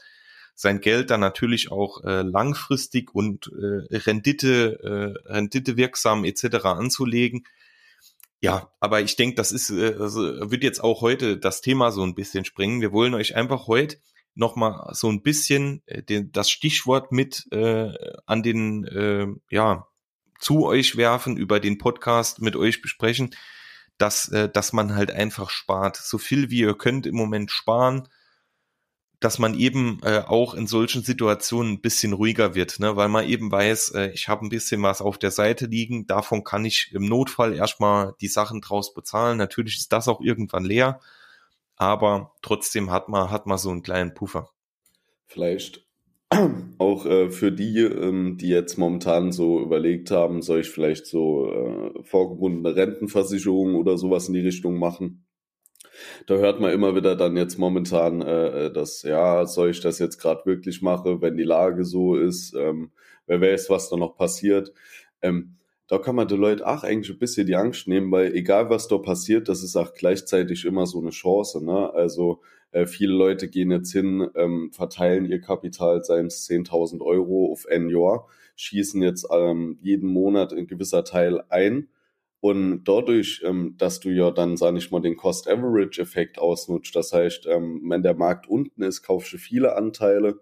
sein 0.53 0.81
Geld 0.81 1.11
dann 1.11 1.21
natürlich 1.21 1.71
auch 1.71 2.03
äh, 2.03 2.23
langfristig 2.23 3.15
und 3.15 3.49
äh, 3.57 3.95
Rendite, 3.95 5.15
äh, 5.25 5.31
Rendite 5.31 5.77
wirksam 5.77 6.25
etc. 6.25 6.65
anzulegen. 6.65 7.45
Ja, 8.41 8.71
aber 8.79 9.01
ich 9.01 9.15
denke, 9.15 9.35
das 9.35 9.53
ist, 9.53 9.69
äh, 9.69 9.95
also 9.97 10.51
wird 10.51 10.63
jetzt 10.63 10.83
auch 10.83 11.01
heute 11.01 11.37
das 11.37 11.61
Thema 11.61 11.91
so 11.91 12.03
ein 12.03 12.15
bisschen 12.15 12.43
springen. 12.43 12.81
Wir 12.81 12.91
wollen 12.91 13.13
euch 13.13 13.35
einfach 13.35 13.67
heute 13.67 13.97
nochmal 14.41 14.93
so 14.93 15.07
ein 15.09 15.21
bisschen 15.21 15.81
äh, 15.85 16.03
den, 16.03 16.33
das 16.33 16.49
Stichwort 16.49 17.13
mit 17.13 17.47
äh, 17.51 17.93
an 18.25 18.43
den, 18.43 18.83
äh, 18.85 19.27
ja, 19.49 19.87
zu 20.39 20.65
euch 20.65 20.97
werfen, 20.97 21.37
über 21.37 21.61
den 21.61 21.77
Podcast 21.77 22.41
mit 22.41 22.57
euch 22.57 22.81
besprechen, 22.81 23.33
dass, 23.97 24.27
äh, 24.29 24.49
dass 24.49 24.73
man 24.73 24.95
halt 24.95 25.11
einfach 25.11 25.49
spart. 25.49 25.95
So 25.95 26.17
viel 26.17 26.49
wie 26.49 26.59
ihr 26.59 26.73
könnt 26.73 27.05
im 27.05 27.15
Moment 27.15 27.51
sparen, 27.51 28.09
dass 29.21 29.37
man 29.37 29.53
eben 29.53 29.99
äh, 30.01 30.23
auch 30.25 30.55
in 30.55 30.65
solchen 30.65 31.03
Situationen 31.03 31.73
ein 31.73 31.81
bisschen 31.81 32.13
ruhiger 32.13 32.55
wird, 32.55 32.79
ne? 32.79 32.95
weil 32.95 33.07
man 33.07 33.27
eben 33.27 33.51
weiß, 33.51 33.89
äh, 33.89 34.09
ich 34.09 34.27
habe 34.27 34.43
ein 34.43 34.49
bisschen 34.49 34.81
was 34.81 34.99
auf 34.99 35.19
der 35.19 35.29
Seite 35.29 35.67
liegen, 35.67 36.07
davon 36.07 36.43
kann 36.43 36.65
ich 36.65 36.89
im 36.91 37.05
Notfall 37.05 37.53
erstmal 37.53 38.15
die 38.19 38.27
Sachen 38.27 38.61
draus 38.61 38.95
bezahlen. 38.95 39.37
Natürlich 39.37 39.77
ist 39.77 39.93
das 39.93 40.07
auch 40.07 40.21
irgendwann 40.21 40.65
leer, 40.65 40.99
aber 41.81 42.35
trotzdem 42.43 42.91
hat 42.91 43.09
man, 43.09 43.31
hat 43.31 43.47
man 43.47 43.57
so 43.57 43.71
einen 43.71 43.81
kleinen 43.81 44.13
Puffer. 44.13 44.51
Vielleicht 45.25 45.83
auch 46.77 47.07
äh, 47.07 47.31
für 47.31 47.51
die, 47.51 47.79
ähm, 47.79 48.37
die 48.37 48.49
jetzt 48.49 48.77
momentan 48.77 49.31
so 49.31 49.59
überlegt 49.59 50.11
haben, 50.11 50.43
soll 50.43 50.59
ich 50.59 50.69
vielleicht 50.69 51.07
so 51.07 51.51
äh, 51.51 52.03
vorgebundene 52.03 52.75
Rentenversicherungen 52.75 53.75
oder 53.75 53.97
sowas 53.97 54.27
in 54.27 54.35
die 54.35 54.41
Richtung 54.41 54.77
machen. 54.77 55.25
Da 56.27 56.35
hört 56.35 56.59
man 56.59 56.71
immer 56.71 56.95
wieder 56.95 57.15
dann 57.15 57.35
jetzt 57.35 57.57
momentan, 57.57 58.21
äh, 58.21 58.67
äh 58.67 58.71
dass 58.71 59.01
ja, 59.01 59.47
soll 59.47 59.71
ich 59.71 59.81
das 59.81 59.97
jetzt 59.97 60.19
gerade 60.19 60.45
wirklich 60.45 60.83
machen, 60.83 61.19
wenn 61.23 61.35
die 61.35 61.43
Lage 61.43 61.83
so 61.83 62.15
ist, 62.15 62.53
ähm, 62.53 62.91
wer 63.25 63.41
weiß, 63.41 63.71
was 63.71 63.89
da 63.89 63.97
noch 63.97 64.15
passiert. 64.15 64.71
Ähm, 65.23 65.57
da 65.91 65.97
kann 65.97 66.15
man 66.15 66.29
den 66.29 66.39
Leuten 66.39 66.63
auch 66.63 66.85
eigentlich 66.85 67.11
ein 67.11 67.19
bisschen 67.19 67.47
die 67.47 67.57
Angst 67.57 67.85
nehmen, 67.85 68.13
weil 68.13 68.33
egal 68.33 68.69
was 68.69 68.87
da 68.87 68.97
passiert, 68.97 69.49
das 69.49 69.61
ist 69.61 69.75
auch 69.75 69.93
gleichzeitig 69.93 70.63
immer 70.63 70.85
so 70.85 71.01
eine 71.01 71.09
Chance. 71.09 71.61
Ne? 71.61 71.93
Also 71.93 72.39
äh, 72.71 72.85
viele 72.85 73.11
Leute 73.11 73.49
gehen 73.49 73.71
jetzt 73.71 73.91
hin, 73.91 74.25
ähm, 74.35 74.71
verteilen 74.71 75.25
ihr 75.25 75.41
Kapital, 75.41 76.01
seien 76.01 76.27
es 76.27 76.49
10.000 76.49 77.01
Euro 77.01 77.51
auf 77.51 77.65
ein 77.69 77.89
Jahr, 77.89 78.25
schießen 78.55 79.01
jetzt 79.01 79.27
ähm, 79.33 79.79
jeden 79.81 80.07
Monat 80.07 80.53
ein 80.53 80.65
gewisser 80.65 81.03
Teil 81.03 81.43
ein. 81.49 81.89
Und 82.39 82.85
dadurch, 82.85 83.41
ähm, 83.43 83.75
dass 83.77 83.99
du 83.99 84.11
ja 84.11 84.31
dann, 84.31 84.55
sag 84.55 84.77
ich 84.77 84.91
mal, 84.91 85.01
den 85.01 85.17
Cost-Average-Effekt 85.17 86.39
ausnutzt, 86.39 86.95
das 86.95 87.11
heißt, 87.11 87.47
ähm, 87.47 87.81
wenn 87.83 88.01
der 88.01 88.15
Markt 88.15 88.47
unten 88.47 88.81
ist, 88.81 89.03
kaufst 89.03 89.33
du 89.33 89.37
viele 89.37 89.75
Anteile, 89.75 90.39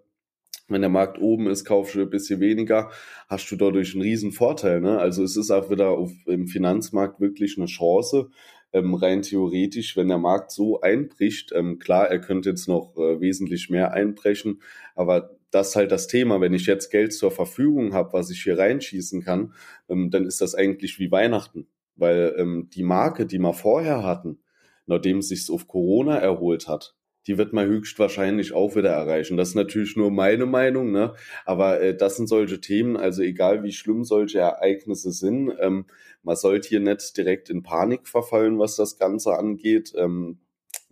wenn 0.70 0.80
der 0.80 0.90
Markt 0.90 1.20
oben 1.20 1.46
ist, 1.48 1.64
kaufst 1.64 1.94
du 1.94 2.02
ein 2.02 2.10
bisschen 2.10 2.40
weniger, 2.40 2.90
hast 3.28 3.50
du 3.50 3.56
dadurch 3.56 3.94
einen 3.94 4.02
riesen 4.02 4.32
Vorteil. 4.32 4.80
Ne? 4.80 4.98
Also 4.98 5.22
es 5.22 5.36
ist 5.36 5.50
auch 5.50 5.70
wieder 5.70 5.90
auf, 5.90 6.12
im 6.26 6.46
Finanzmarkt 6.46 7.20
wirklich 7.20 7.56
eine 7.56 7.66
Chance. 7.66 8.30
Ähm, 8.72 8.94
rein 8.94 9.22
theoretisch, 9.22 9.96
wenn 9.96 10.08
der 10.08 10.18
Markt 10.18 10.52
so 10.52 10.80
einbricht, 10.80 11.52
ähm, 11.54 11.78
klar, 11.78 12.08
er 12.08 12.20
könnte 12.20 12.50
jetzt 12.50 12.68
noch 12.68 12.96
äh, 12.96 13.20
wesentlich 13.20 13.68
mehr 13.68 13.92
einbrechen, 13.92 14.62
aber 14.94 15.36
das 15.50 15.70
ist 15.70 15.76
halt 15.76 15.90
das 15.90 16.06
Thema. 16.06 16.40
Wenn 16.40 16.54
ich 16.54 16.66
jetzt 16.66 16.90
Geld 16.90 17.12
zur 17.12 17.30
Verfügung 17.30 17.92
habe, 17.92 18.12
was 18.12 18.30
ich 18.30 18.42
hier 18.42 18.58
reinschießen 18.58 19.22
kann, 19.22 19.54
ähm, 19.88 20.10
dann 20.10 20.24
ist 20.24 20.40
das 20.40 20.54
eigentlich 20.54 20.98
wie 20.98 21.10
Weihnachten. 21.10 21.66
Weil 21.96 22.34
ähm, 22.38 22.70
die 22.72 22.82
Marke, 22.82 23.26
die 23.26 23.38
wir 23.38 23.52
vorher 23.52 24.02
hatten, 24.04 24.38
nachdem 24.86 25.18
es 25.18 25.28
sich 25.28 25.50
auf 25.50 25.66
Corona 25.68 26.16
erholt 26.16 26.68
hat, 26.68 26.94
die 27.26 27.38
wird 27.38 27.52
man 27.52 27.66
höchstwahrscheinlich 27.66 28.52
auch 28.52 28.76
wieder 28.76 28.90
erreichen. 28.90 29.36
Das 29.36 29.50
ist 29.50 29.54
natürlich 29.54 29.96
nur 29.96 30.10
meine 30.10 30.46
Meinung, 30.46 30.90
ne? 30.90 31.14
Aber 31.44 31.80
äh, 31.80 31.96
das 31.96 32.16
sind 32.16 32.28
solche 32.28 32.60
Themen, 32.60 32.96
also 32.96 33.22
egal 33.22 33.62
wie 33.62 33.72
schlimm 33.72 34.04
solche 34.04 34.38
Ereignisse 34.38 35.12
sind, 35.12 35.52
ähm, 35.60 35.86
man 36.22 36.36
sollte 36.36 36.68
hier 36.68 36.80
nicht 36.80 37.16
direkt 37.16 37.50
in 37.50 37.62
Panik 37.62 38.06
verfallen, 38.08 38.58
was 38.58 38.76
das 38.76 38.98
Ganze 38.98 39.36
angeht. 39.38 39.92
Ähm, 39.96 40.38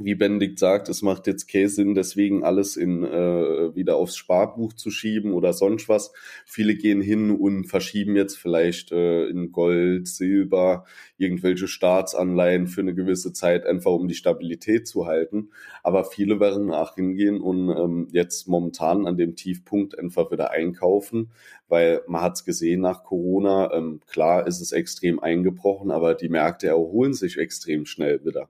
wie 0.00 0.14
Benedikt 0.14 0.60
sagt, 0.60 0.88
es 0.88 1.02
macht 1.02 1.26
jetzt 1.26 1.50
keinen 1.50 1.68
Sinn, 1.68 1.94
deswegen 1.94 2.44
alles 2.44 2.76
in 2.76 3.02
äh, 3.02 3.74
wieder 3.74 3.96
aufs 3.96 4.16
Sparbuch 4.16 4.72
zu 4.72 4.90
schieben 4.92 5.32
oder 5.32 5.52
sonst 5.52 5.88
was. 5.88 6.12
Viele 6.46 6.76
gehen 6.76 7.00
hin 7.00 7.32
und 7.32 7.64
verschieben 7.64 8.14
jetzt 8.14 8.36
vielleicht 8.36 8.92
äh, 8.92 9.26
in 9.26 9.50
Gold, 9.50 10.06
Silber, 10.06 10.84
irgendwelche 11.16 11.66
Staatsanleihen 11.66 12.68
für 12.68 12.82
eine 12.82 12.94
gewisse 12.94 13.32
Zeit, 13.32 13.66
einfach 13.66 13.90
um 13.90 14.06
die 14.06 14.14
Stabilität 14.14 14.86
zu 14.86 15.06
halten. 15.06 15.50
Aber 15.82 16.04
viele 16.04 16.38
werden 16.38 16.70
auch 16.70 16.94
hingehen 16.94 17.40
und 17.40 17.68
ähm, 17.68 18.06
jetzt 18.12 18.46
momentan 18.46 19.04
an 19.04 19.16
dem 19.16 19.34
Tiefpunkt 19.34 19.98
einfach 19.98 20.30
wieder 20.30 20.52
einkaufen, 20.52 21.32
weil 21.68 22.02
man 22.06 22.22
hat 22.22 22.34
es 22.34 22.44
gesehen 22.44 22.82
nach 22.82 23.02
Corona. 23.02 23.72
Ähm, 23.74 24.00
klar 24.06 24.46
ist 24.46 24.60
es 24.60 24.70
extrem 24.70 25.18
eingebrochen, 25.18 25.90
aber 25.90 26.14
die 26.14 26.28
Märkte 26.28 26.68
erholen 26.68 27.14
sich 27.14 27.36
extrem 27.36 27.84
schnell 27.84 28.24
wieder. 28.24 28.48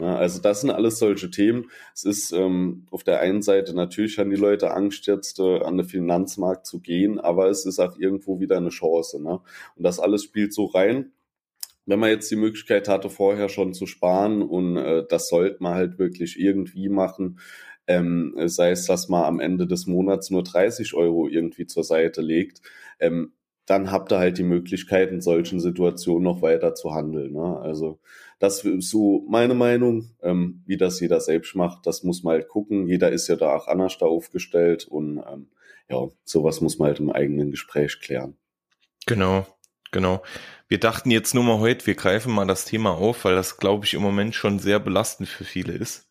Ja, 0.00 0.16
also 0.16 0.40
das 0.40 0.62
sind 0.62 0.70
alles 0.70 0.98
solche 0.98 1.30
Themen. 1.30 1.70
Es 1.94 2.04
ist 2.04 2.32
ähm, 2.32 2.86
auf 2.90 3.04
der 3.04 3.20
einen 3.20 3.42
Seite 3.42 3.74
natürlich 3.74 4.18
haben 4.18 4.30
die 4.30 4.36
Leute 4.36 4.72
Angst 4.72 5.06
jetzt 5.06 5.38
äh, 5.38 5.60
an 5.60 5.76
den 5.76 5.86
Finanzmarkt 5.86 6.66
zu 6.66 6.80
gehen, 6.80 7.20
aber 7.20 7.50
es 7.50 7.66
ist 7.66 7.78
auch 7.80 7.98
irgendwo 7.98 8.40
wieder 8.40 8.56
eine 8.56 8.70
Chance. 8.70 9.22
Ne? 9.22 9.40
Und 9.76 9.82
das 9.82 10.00
alles 10.00 10.24
spielt 10.24 10.54
so 10.54 10.64
rein. 10.64 11.12
Wenn 11.84 11.98
man 11.98 12.08
jetzt 12.08 12.30
die 12.30 12.36
Möglichkeit 12.36 12.88
hatte, 12.88 13.10
vorher 13.10 13.50
schon 13.50 13.74
zu 13.74 13.84
sparen 13.86 14.40
und 14.40 14.78
äh, 14.78 15.04
das 15.06 15.28
sollte 15.28 15.62
man 15.62 15.74
halt 15.74 15.98
wirklich 15.98 16.40
irgendwie 16.40 16.88
machen, 16.88 17.38
ähm, 17.86 18.34
sei 18.46 18.70
es, 18.70 18.86
dass 18.86 19.08
man 19.08 19.24
am 19.24 19.40
Ende 19.40 19.66
des 19.66 19.86
Monats 19.86 20.30
nur 20.30 20.44
30 20.44 20.94
Euro 20.94 21.28
irgendwie 21.28 21.66
zur 21.66 21.84
Seite 21.84 22.22
legt, 22.22 22.62
ähm, 23.00 23.32
dann 23.70 23.90
habt 23.90 24.12
ihr 24.12 24.18
halt 24.18 24.38
die 24.38 24.42
Möglichkeit, 24.42 25.10
in 25.10 25.20
solchen 25.20 25.60
Situationen 25.60 26.24
noch 26.24 26.42
weiter 26.42 26.74
zu 26.74 26.92
handeln. 26.94 27.32
Ne? 27.32 27.58
Also 27.60 28.00
das 28.38 28.64
ist 28.64 28.90
so 28.90 29.24
meine 29.28 29.54
Meinung, 29.54 30.10
ähm, 30.22 30.62
wie 30.66 30.76
das 30.76 31.00
jeder 31.00 31.20
selbst 31.20 31.54
macht. 31.54 31.86
Das 31.86 32.02
muss 32.02 32.22
man 32.22 32.32
halt 32.32 32.48
gucken. 32.48 32.88
Jeder 32.88 33.10
ist 33.12 33.28
ja 33.28 33.36
da 33.36 33.54
auch 33.54 33.68
anders 33.68 33.98
da 33.98 34.06
aufgestellt 34.06 34.86
und 34.88 35.18
ähm, 35.18 35.48
ja, 35.88 36.08
sowas 36.24 36.60
muss 36.60 36.78
man 36.78 36.88
halt 36.88 37.00
im 37.00 37.10
eigenen 37.10 37.50
Gespräch 37.50 38.00
klären. 38.00 38.36
Genau, 39.06 39.46
Genau. 39.90 40.22
Wir 40.68 40.78
dachten 40.78 41.10
jetzt 41.10 41.34
nur 41.34 41.42
mal 41.42 41.58
heute, 41.58 41.86
wir 41.86 41.94
greifen 41.94 42.32
mal 42.32 42.46
das 42.46 42.64
Thema 42.64 42.92
auf, 42.92 43.24
weil 43.24 43.34
das, 43.34 43.56
glaube 43.56 43.84
ich, 43.86 43.94
im 43.94 44.02
Moment 44.02 44.34
schon 44.34 44.58
sehr 44.60 44.78
belastend 44.78 45.28
für 45.28 45.44
viele 45.44 45.72
ist. 45.72 46.08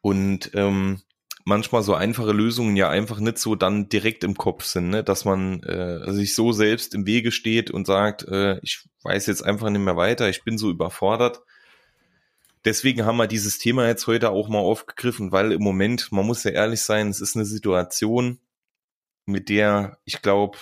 Und 0.00 0.50
ähm, 0.54 1.02
manchmal 1.48 1.82
so 1.82 1.94
einfache 1.94 2.32
Lösungen 2.32 2.76
ja 2.76 2.90
einfach 2.90 3.20
nicht 3.20 3.38
so 3.38 3.54
dann 3.54 3.88
direkt 3.88 4.22
im 4.22 4.36
Kopf 4.36 4.64
sind, 4.64 4.90
ne? 4.90 5.02
dass 5.02 5.24
man 5.24 5.62
äh, 5.62 6.12
sich 6.12 6.34
so 6.34 6.52
selbst 6.52 6.94
im 6.94 7.06
Wege 7.06 7.32
steht 7.32 7.70
und 7.70 7.86
sagt, 7.86 8.28
äh, 8.28 8.58
ich 8.60 8.86
weiß 9.02 9.26
jetzt 9.26 9.40
einfach 9.40 9.70
nicht 9.70 9.80
mehr 9.80 9.96
weiter, 9.96 10.28
ich 10.28 10.44
bin 10.44 10.58
so 10.58 10.68
überfordert. 10.68 11.40
Deswegen 12.66 13.06
haben 13.06 13.16
wir 13.16 13.26
dieses 13.26 13.56
Thema 13.56 13.86
jetzt 13.86 14.06
heute 14.06 14.28
auch 14.28 14.50
mal 14.50 14.58
aufgegriffen, 14.58 15.32
weil 15.32 15.52
im 15.52 15.62
Moment, 15.62 16.12
man 16.12 16.26
muss 16.26 16.44
ja 16.44 16.50
ehrlich 16.50 16.82
sein, 16.82 17.08
es 17.08 17.22
ist 17.22 17.34
eine 17.34 17.46
Situation, 17.46 18.40
mit 19.24 19.48
der 19.48 19.96
ich 20.04 20.20
glaube, 20.20 20.58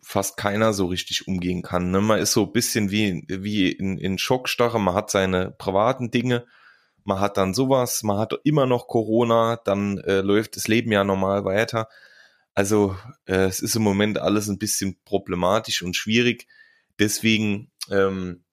fast 0.00 0.36
keiner 0.36 0.74
so 0.74 0.86
richtig 0.86 1.26
umgehen 1.26 1.62
kann. 1.62 1.90
Ne? 1.90 2.00
Man 2.00 2.20
ist 2.20 2.34
so 2.34 2.44
ein 2.44 2.52
bisschen 2.52 2.92
wie, 2.92 3.24
wie 3.26 3.72
in, 3.72 3.98
in 3.98 4.16
Schockstarre, 4.16 4.78
man 4.78 4.94
hat 4.94 5.10
seine 5.10 5.50
privaten 5.50 6.12
Dinge, 6.12 6.46
man 7.08 7.20
hat 7.20 7.38
dann 7.38 7.54
sowas, 7.54 8.02
man 8.02 8.18
hat 8.18 8.34
immer 8.44 8.66
noch 8.66 8.86
Corona, 8.86 9.56
dann 9.64 9.96
äh, 9.98 10.20
läuft 10.20 10.56
das 10.56 10.68
Leben 10.68 10.92
ja 10.92 11.04
normal 11.04 11.46
weiter. 11.46 11.88
Also 12.54 12.96
äh, 13.24 13.46
es 13.46 13.60
ist 13.60 13.76
im 13.76 13.82
Moment 13.82 14.18
alles 14.18 14.48
ein 14.48 14.58
bisschen 14.58 14.98
problematisch 15.06 15.80
und 15.80 15.96
schwierig. 15.96 16.46
Deswegen, 16.98 17.70
ähm, 17.90 18.44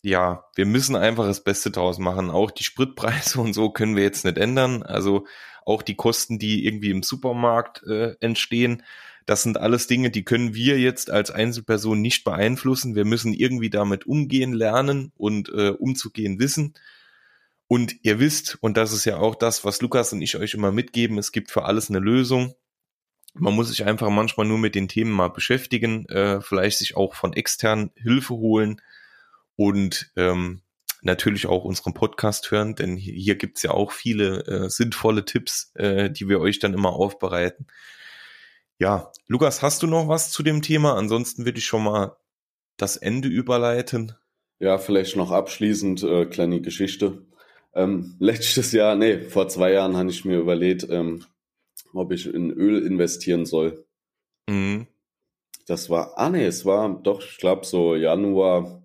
ja, 0.00 0.44
wir 0.54 0.64
müssen 0.64 0.96
einfach 0.96 1.26
das 1.26 1.44
Beste 1.44 1.70
draus 1.70 1.98
machen. 1.98 2.30
Auch 2.30 2.50
die 2.50 2.64
Spritpreise 2.64 3.38
und 3.42 3.52
so 3.52 3.70
können 3.70 3.94
wir 3.94 4.04
jetzt 4.04 4.24
nicht 4.24 4.38
ändern. 4.38 4.82
Also 4.82 5.26
auch 5.66 5.82
die 5.82 5.96
Kosten, 5.96 6.38
die 6.38 6.64
irgendwie 6.64 6.90
im 6.90 7.02
Supermarkt 7.02 7.82
äh, 7.82 8.14
entstehen, 8.20 8.82
das 9.26 9.42
sind 9.42 9.58
alles 9.58 9.86
Dinge, 9.86 10.10
die 10.10 10.24
können 10.24 10.54
wir 10.54 10.78
jetzt 10.78 11.10
als 11.10 11.30
Einzelperson 11.30 12.00
nicht 12.00 12.24
beeinflussen. 12.24 12.94
Wir 12.94 13.04
müssen 13.04 13.34
irgendwie 13.34 13.70
damit 13.70 14.06
umgehen 14.06 14.54
lernen 14.54 15.12
und 15.16 15.50
äh, 15.50 15.70
umzugehen 15.70 16.38
wissen. 16.38 16.74
Und 17.74 18.04
ihr 18.04 18.20
wisst, 18.20 18.56
und 18.60 18.76
das 18.76 18.92
ist 18.92 19.04
ja 19.04 19.16
auch 19.16 19.34
das, 19.34 19.64
was 19.64 19.82
Lukas 19.82 20.12
und 20.12 20.22
ich 20.22 20.36
euch 20.36 20.54
immer 20.54 20.70
mitgeben, 20.70 21.18
es 21.18 21.32
gibt 21.32 21.50
für 21.50 21.64
alles 21.64 21.90
eine 21.90 21.98
Lösung. 21.98 22.54
Man 23.32 23.52
muss 23.52 23.70
sich 23.70 23.84
einfach 23.84 24.10
manchmal 24.10 24.46
nur 24.46 24.58
mit 24.58 24.76
den 24.76 24.86
Themen 24.86 25.10
mal 25.10 25.26
beschäftigen, 25.26 26.06
äh, 26.06 26.40
vielleicht 26.40 26.78
sich 26.78 26.96
auch 26.96 27.16
von 27.16 27.32
extern 27.32 27.90
Hilfe 27.96 28.34
holen 28.34 28.80
und 29.56 30.12
ähm, 30.14 30.62
natürlich 31.02 31.48
auch 31.48 31.64
unseren 31.64 31.94
Podcast 31.94 32.52
hören, 32.52 32.76
denn 32.76 32.96
hier, 32.96 33.14
hier 33.14 33.34
gibt's 33.34 33.64
ja 33.64 33.72
auch 33.72 33.90
viele 33.90 34.46
äh, 34.46 34.70
sinnvolle 34.70 35.24
Tipps, 35.24 35.72
äh, 35.74 36.12
die 36.12 36.28
wir 36.28 36.38
euch 36.38 36.60
dann 36.60 36.74
immer 36.74 36.92
aufbereiten. 36.92 37.66
Ja, 38.78 39.10
Lukas, 39.26 39.62
hast 39.62 39.82
du 39.82 39.88
noch 39.88 40.06
was 40.06 40.30
zu 40.30 40.44
dem 40.44 40.62
Thema? 40.62 40.94
Ansonsten 40.94 41.44
würde 41.44 41.58
ich 41.58 41.66
schon 41.66 41.82
mal 41.82 42.16
das 42.76 42.96
Ende 42.96 43.26
überleiten. 43.26 44.12
Ja, 44.60 44.78
vielleicht 44.78 45.16
noch 45.16 45.32
abschließend 45.32 46.04
äh, 46.04 46.26
kleine 46.26 46.60
Geschichte. 46.60 47.26
Ähm, 47.74 48.16
letztes 48.20 48.72
Jahr, 48.72 48.96
nee, 48.96 49.20
vor 49.20 49.48
zwei 49.48 49.72
Jahren 49.72 49.96
habe 49.96 50.10
ich 50.10 50.24
mir 50.24 50.38
überlegt, 50.38 50.86
ähm, 50.90 51.24
ob 51.92 52.12
ich 52.12 52.26
in 52.26 52.50
Öl 52.50 52.84
investieren 52.84 53.46
soll. 53.46 53.84
Mhm. 54.48 54.86
Das 55.66 55.88
war, 55.88 56.18
ah 56.18 56.28
nee, 56.28 56.44
es 56.44 56.66
war 56.66 57.00
doch, 57.02 57.22
ich 57.22 57.38
glaube 57.38 57.64
so 57.64 57.94
Januar, 57.96 58.82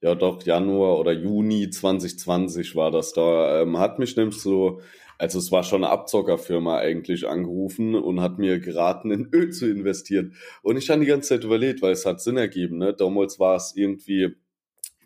ja 0.00 0.14
doch, 0.14 0.42
Januar 0.42 0.98
oder 0.98 1.12
Juni 1.12 1.70
2020 1.70 2.74
war 2.74 2.90
das. 2.90 3.12
Da 3.12 3.62
ähm, 3.62 3.78
hat 3.78 3.98
mich 3.98 4.16
nämlich 4.16 4.40
so 4.40 4.80
also 5.18 5.38
es 5.38 5.50
war 5.50 5.62
schon 5.62 5.82
eine 5.82 5.92
Abzockerfirma 5.92 6.78
eigentlich 6.78 7.26
angerufen 7.26 7.94
und 7.94 8.20
hat 8.20 8.38
mir 8.38 8.58
geraten, 8.60 9.10
in 9.12 9.28
Öl 9.32 9.50
zu 9.50 9.70
investieren. 9.70 10.34
Und 10.62 10.76
ich 10.76 10.90
habe 10.90 11.00
die 11.00 11.06
ganze 11.06 11.30
Zeit 11.30 11.44
überlegt, 11.44 11.82
weil 11.82 11.92
es 11.92 12.06
hat 12.06 12.20
Sinn 12.20 12.36
ergeben. 12.36 12.78
Ne? 12.78 12.94
Damals 12.94 13.38
war 13.38 13.56
es 13.56 13.74
irgendwie 13.74 14.34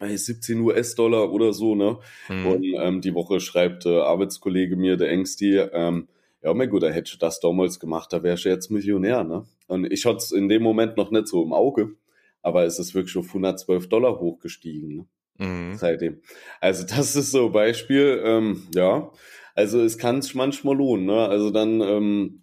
17 0.01 0.61
US-Dollar 0.61 1.31
oder 1.33 1.53
so, 1.53 1.75
ne? 1.75 1.99
Mhm. 2.29 2.47
Und 2.47 2.65
ähm, 2.65 3.01
die 3.01 3.15
Woche 3.15 3.41
schreibt 3.41 3.87
äh, 3.87 4.01
Arbeitskollege 4.01 4.77
mir, 4.77 4.97
der 4.97 5.11
Ängsti, 5.11 5.57
ähm, 5.59 6.09
ja, 6.43 6.55
mein 6.55 6.71
gut, 6.71 6.83
da 6.83 6.89
hätte 6.89 7.11
ich 7.13 7.19
das 7.19 7.41
damals 7.41 7.79
gemacht, 7.79 8.13
da 8.13 8.23
wäre 8.23 8.37
ich 8.37 8.45
jetzt 8.45 8.71
Millionär, 8.71 9.25
ne? 9.25 9.47
Und 9.67 9.93
ich 9.93 10.07
hatte 10.07 10.19
es 10.19 10.33
in 10.33 10.49
dem 10.49 10.63
Moment 10.63 10.97
noch 10.97 11.11
nicht 11.11 11.29
so 11.29 11.43
im 11.43 11.53
Auge, 11.53 11.97
aber 12.43 12.65
es 12.65 12.79
ist 12.79 12.95
wirklich 12.95 13.17
auf 13.17 13.29
112 13.29 13.89
Dollar 13.89 14.19
hochgestiegen, 14.19 14.97
ne? 14.97 15.07
Mhm. 15.41 15.75
Seitdem. 15.75 16.21
Also 16.61 16.85
das 16.87 17.17
ist 17.17 17.33
so 17.33 17.47
ein 17.47 17.53
Beispiel, 17.53 18.23
ähm, 18.25 18.69
ja. 18.75 19.11
Also 19.55 19.81
es 19.83 19.99
kann 19.99 20.23
sich 20.23 20.35
manchmal 20.35 20.77
lohnen. 20.77 21.07
Ne? 21.07 21.29
Also 21.29 21.51
dann 21.51 21.81
ähm, 21.81 22.43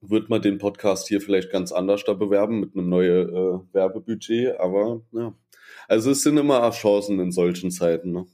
wird 0.00 0.28
man 0.28 0.42
den 0.42 0.58
Podcast 0.58 1.08
hier 1.08 1.20
vielleicht 1.20 1.50
ganz 1.50 1.72
anders 1.72 2.04
da 2.04 2.14
bewerben 2.14 2.60
mit 2.60 2.74
einem 2.74 2.88
neuen 2.88 3.28
äh, 3.28 3.74
Werbebudget. 3.74 4.58
Aber 4.58 5.02
ja, 5.12 5.34
also 5.88 6.12
es 6.12 6.22
sind 6.22 6.36
immer 6.36 6.70
Chancen 6.70 7.18
in 7.18 7.32
solchen 7.32 7.70
Zeiten. 7.70 8.12
Ne? 8.12 8.26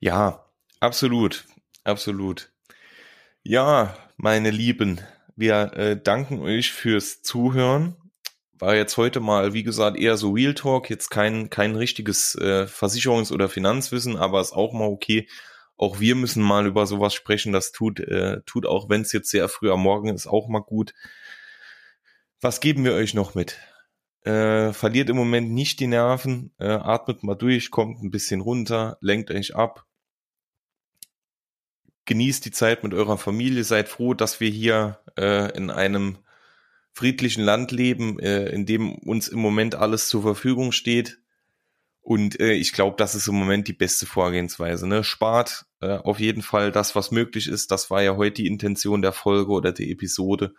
Ja, 0.00 0.44
absolut, 0.80 1.46
absolut. 1.84 2.50
Ja, 3.42 3.96
meine 4.16 4.50
Lieben, 4.50 5.00
wir 5.36 5.72
äh, 5.74 6.00
danken 6.00 6.40
euch 6.40 6.72
fürs 6.72 7.22
Zuhören. 7.22 7.96
War 8.58 8.74
jetzt 8.74 8.96
heute 8.96 9.20
mal, 9.20 9.52
wie 9.52 9.62
gesagt, 9.62 9.98
eher 9.98 10.16
so 10.16 10.32
Real 10.32 10.54
Talk, 10.54 10.90
jetzt 10.90 11.10
kein, 11.10 11.50
kein 11.50 11.76
richtiges 11.76 12.34
äh, 12.36 12.64
Versicherungs- 12.64 13.32
oder 13.32 13.48
Finanzwissen, 13.48 14.16
aber 14.16 14.40
ist 14.40 14.52
auch 14.52 14.72
mal 14.72 14.88
okay, 14.88 15.28
auch 15.76 16.00
wir 16.00 16.14
müssen 16.14 16.42
mal 16.42 16.66
über 16.66 16.86
sowas 16.86 17.12
sprechen. 17.12 17.52
Das 17.52 17.70
tut, 17.72 18.00
äh, 18.00 18.40
tut 18.46 18.66
auch, 18.66 18.88
wenn 18.88 19.02
es 19.02 19.12
jetzt 19.12 19.30
sehr 19.30 19.48
früh 19.48 19.70
am 19.70 19.82
Morgen 19.82 20.08
ist, 20.08 20.26
auch 20.26 20.48
mal 20.48 20.60
gut. 20.60 20.94
Was 22.40 22.60
geben 22.60 22.84
wir 22.84 22.94
euch 22.94 23.14
noch 23.14 23.34
mit? 23.34 23.58
Äh, 24.26 24.72
verliert 24.72 25.08
im 25.08 25.14
Moment 25.14 25.52
nicht 25.52 25.78
die 25.78 25.86
Nerven, 25.86 26.50
äh, 26.58 26.66
atmet 26.66 27.22
mal 27.22 27.36
durch, 27.36 27.70
kommt 27.70 28.02
ein 28.02 28.10
bisschen 28.10 28.40
runter, 28.40 28.98
lenkt 29.00 29.30
euch 29.30 29.54
ab. 29.54 29.86
Genießt 32.06 32.44
die 32.44 32.50
Zeit 32.50 32.82
mit 32.82 32.92
eurer 32.92 33.18
Familie, 33.18 33.62
seid 33.62 33.88
froh, 33.88 34.14
dass 34.14 34.40
wir 34.40 34.50
hier 34.50 34.98
äh, 35.16 35.56
in 35.56 35.70
einem 35.70 36.18
friedlichen 36.92 37.44
Land 37.44 37.70
leben, 37.70 38.18
äh, 38.18 38.48
in 38.48 38.66
dem 38.66 38.96
uns 38.96 39.28
im 39.28 39.38
Moment 39.38 39.76
alles 39.76 40.08
zur 40.08 40.22
Verfügung 40.22 40.72
steht. 40.72 41.20
Und 42.00 42.40
äh, 42.40 42.54
ich 42.54 42.72
glaube, 42.72 42.96
das 42.98 43.14
ist 43.14 43.28
im 43.28 43.36
Moment 43.36 43.68
die 43.68 43.74
beste 43.74 44.06
Vorgehensweise. 44.06 44.88
Ne? 44.88 45.04
Spart 45.04 45.66
äh, 45.80 45.98
auf 45.98 46.18
jeden 46.18 46.42
Fall 46.42 46.72
das, 46.72 46.96
was 46.96 47.12
möglich 47.12 47.46
ist. 47.46 47.70
Das 47.70 47.90
war 47.90 48.02
ja 48.02 48.16
heute 48.16 48.42
die 48.42 48.48
Intention 48.48 49.02
der 49.02 49.12
Folge 49.12 49.52
oder 49.52 49.70
der 49.70 49.86
Episode. 49.86 50.52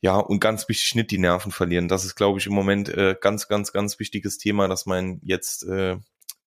Ja, 0.00 0.16
und 0.18 0.40
ganz 0.40 0.68
wichtig, 0.68 0.94
nicht 0.94 1.10
die 1.10 1.18
Nerven 1.18 1.50
verlieren. 1.50 1.88
Das 1.88 2.04
ist, 2.04 2.14
glaube 2.14 2.38
ich, 2.38 2.46
im 2.46 2.52
Moment 2.54 2.88
äh, 2.88 3.16
ganz, 3.20 3.48
ganz, 3.48 3.72
ganz 3.72 3.98
wichtiges 3.98 4.38
Thema, 4.38 4.68
dass 4.68 4.86
man 4.86 5.20
jetzt 5.22 5.64
äh, 5.64 5.96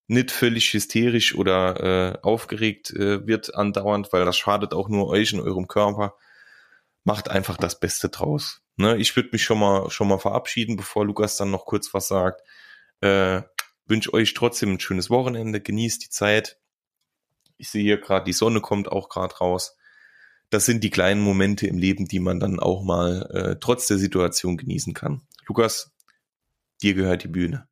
nicht 0.06 0.30
völlig 0.30 0.72
hysterisch 0.72 1.34
oder 1.34 2.14
äh, 2.14 2.18
aufgeregt 2.22 2.90
äh, 2.90 3.26
wird 3.26 3.54
andauernd, 3.54 4.12
weil 4.12 4.24
das 4.24 4.38
schadet 4.38 4.72
auch 4.72 4.88
nur 4.88 5.08
euch 5.08 5.34
und 5.34 5.40
eurem 5.40 5.68
Körper. 5.68 6.16
Macht 7.04 7.28
einfach 7.30 7.56
das 7.56 7.78
Beste 7.78 8.08
draus. 8.08 8.62
Ne? 8.76 8.96
Ich 8.96 9.14
würde 9.16 9.30
mich 9.32 9.42
schon 9.42 9.58
mal 9.58 9.90
schon 9.90 10.08
mal 10.08 10.18
verabschieden, 10.18 10.76
bevor 10.76 11.04
Lukas 11.04 11.36
dann 11.36 11.50
noch 11.50 11.66
kurz 11.66 11.92
was 11.92 12.08
sagt. 12.08 12.42
Äh, 13.00 13.42
wünsche 13.86 14.14
euch 14.14 14.34
trotzdem 14.34 14.72
ein 14.74 14.80
schönes 14.80 15.10
Wochenende, 15.10 15.60
genießt 15.60 16.04
die 16.04 16.10
Zeit. 16.10 16.58
Ich 17.58 17.70
sehe 17.70 17.82
hier 17.82 18.00
gerade, 18.00 18.24
die 18.24 18.32
Sonne 18.32 18.60
kommt 18.60 18.90
auch 18.90 19.08
gerade 19.08 19.36
raus. 19.36 19.76
Das 20.52 20.66
sind 20.66 20.84
die 20.84 20.90
kleinen 20.90 21.22
Momente 21.22 21.66
im 21.66 21.78
Leben, 21.78 22.06
die 22.06 22.20
man 22.20 22.38
dann 22.38 22.60
auch 22.60 22.84
mal 22.84 23.22
äh, 23.32 23.56
trotz 23.58 23.86
der 23.86 23.96
Situation 23.96 24.58
genießen 24.58 24.92
kann. 24.92 25.22
Lukas, 25.46 25.90
dir 26.82 26.92
gehört 26.92 27.24
die 27.24 27.28
Bühne. 27.28 27.66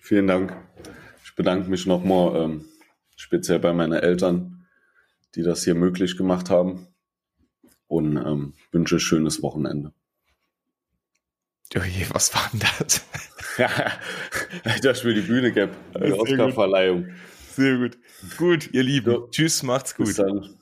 Vielen 0.00 0.26
Dank. 0.26 0.56
Ich 1.24 1.36
bedanke 1.36 1.70
mich 1.70 1.86
nochmal 1.86 2.34
ähm, 2.42 2.64
speziell 3.14 3.60
bei 3.60 3.72
meinen 3.72 3.92
Eltern, 3.92 4.66
die 5.36 5.44
das 5.44 5.62
hier 5.62 5.76
möglich 5.76 6.16
gemacht 6.16 6.50
haben 6.50 6.88
und 7.86 8.16
ähm, 8.16 8.54
wünsche 8.72 8.96
ein 8.96 9.00
schönes 9.00 9.40
Wochenende. 9.40 9.92
Oje, 11.76 12.06
was 12.10 12.34
war 12.34 12.50
denn 12.52 12.62
das? 12.76 13.06
das 14.82 15.00
für 15.02 15.14
die 15.14 15.20
Bühne 15.20 15.52
gab. 15.52 15.70
Die 15.94 16.12
Oscar-Verleihung. 16.12 17.10
Sehr 17.52 17.78
gut. 17.78 17.98
Gut, 18.36 18.74
ihr 18.74 18.82
Lieben. 18.82 19.12
Ja. 19.12 19.18
Tschüss, 19.30 19.62
macht's 19.62 19.94
gut. 19.94 20.06
Bis 20.06 20.16
dann. 20.16 20.58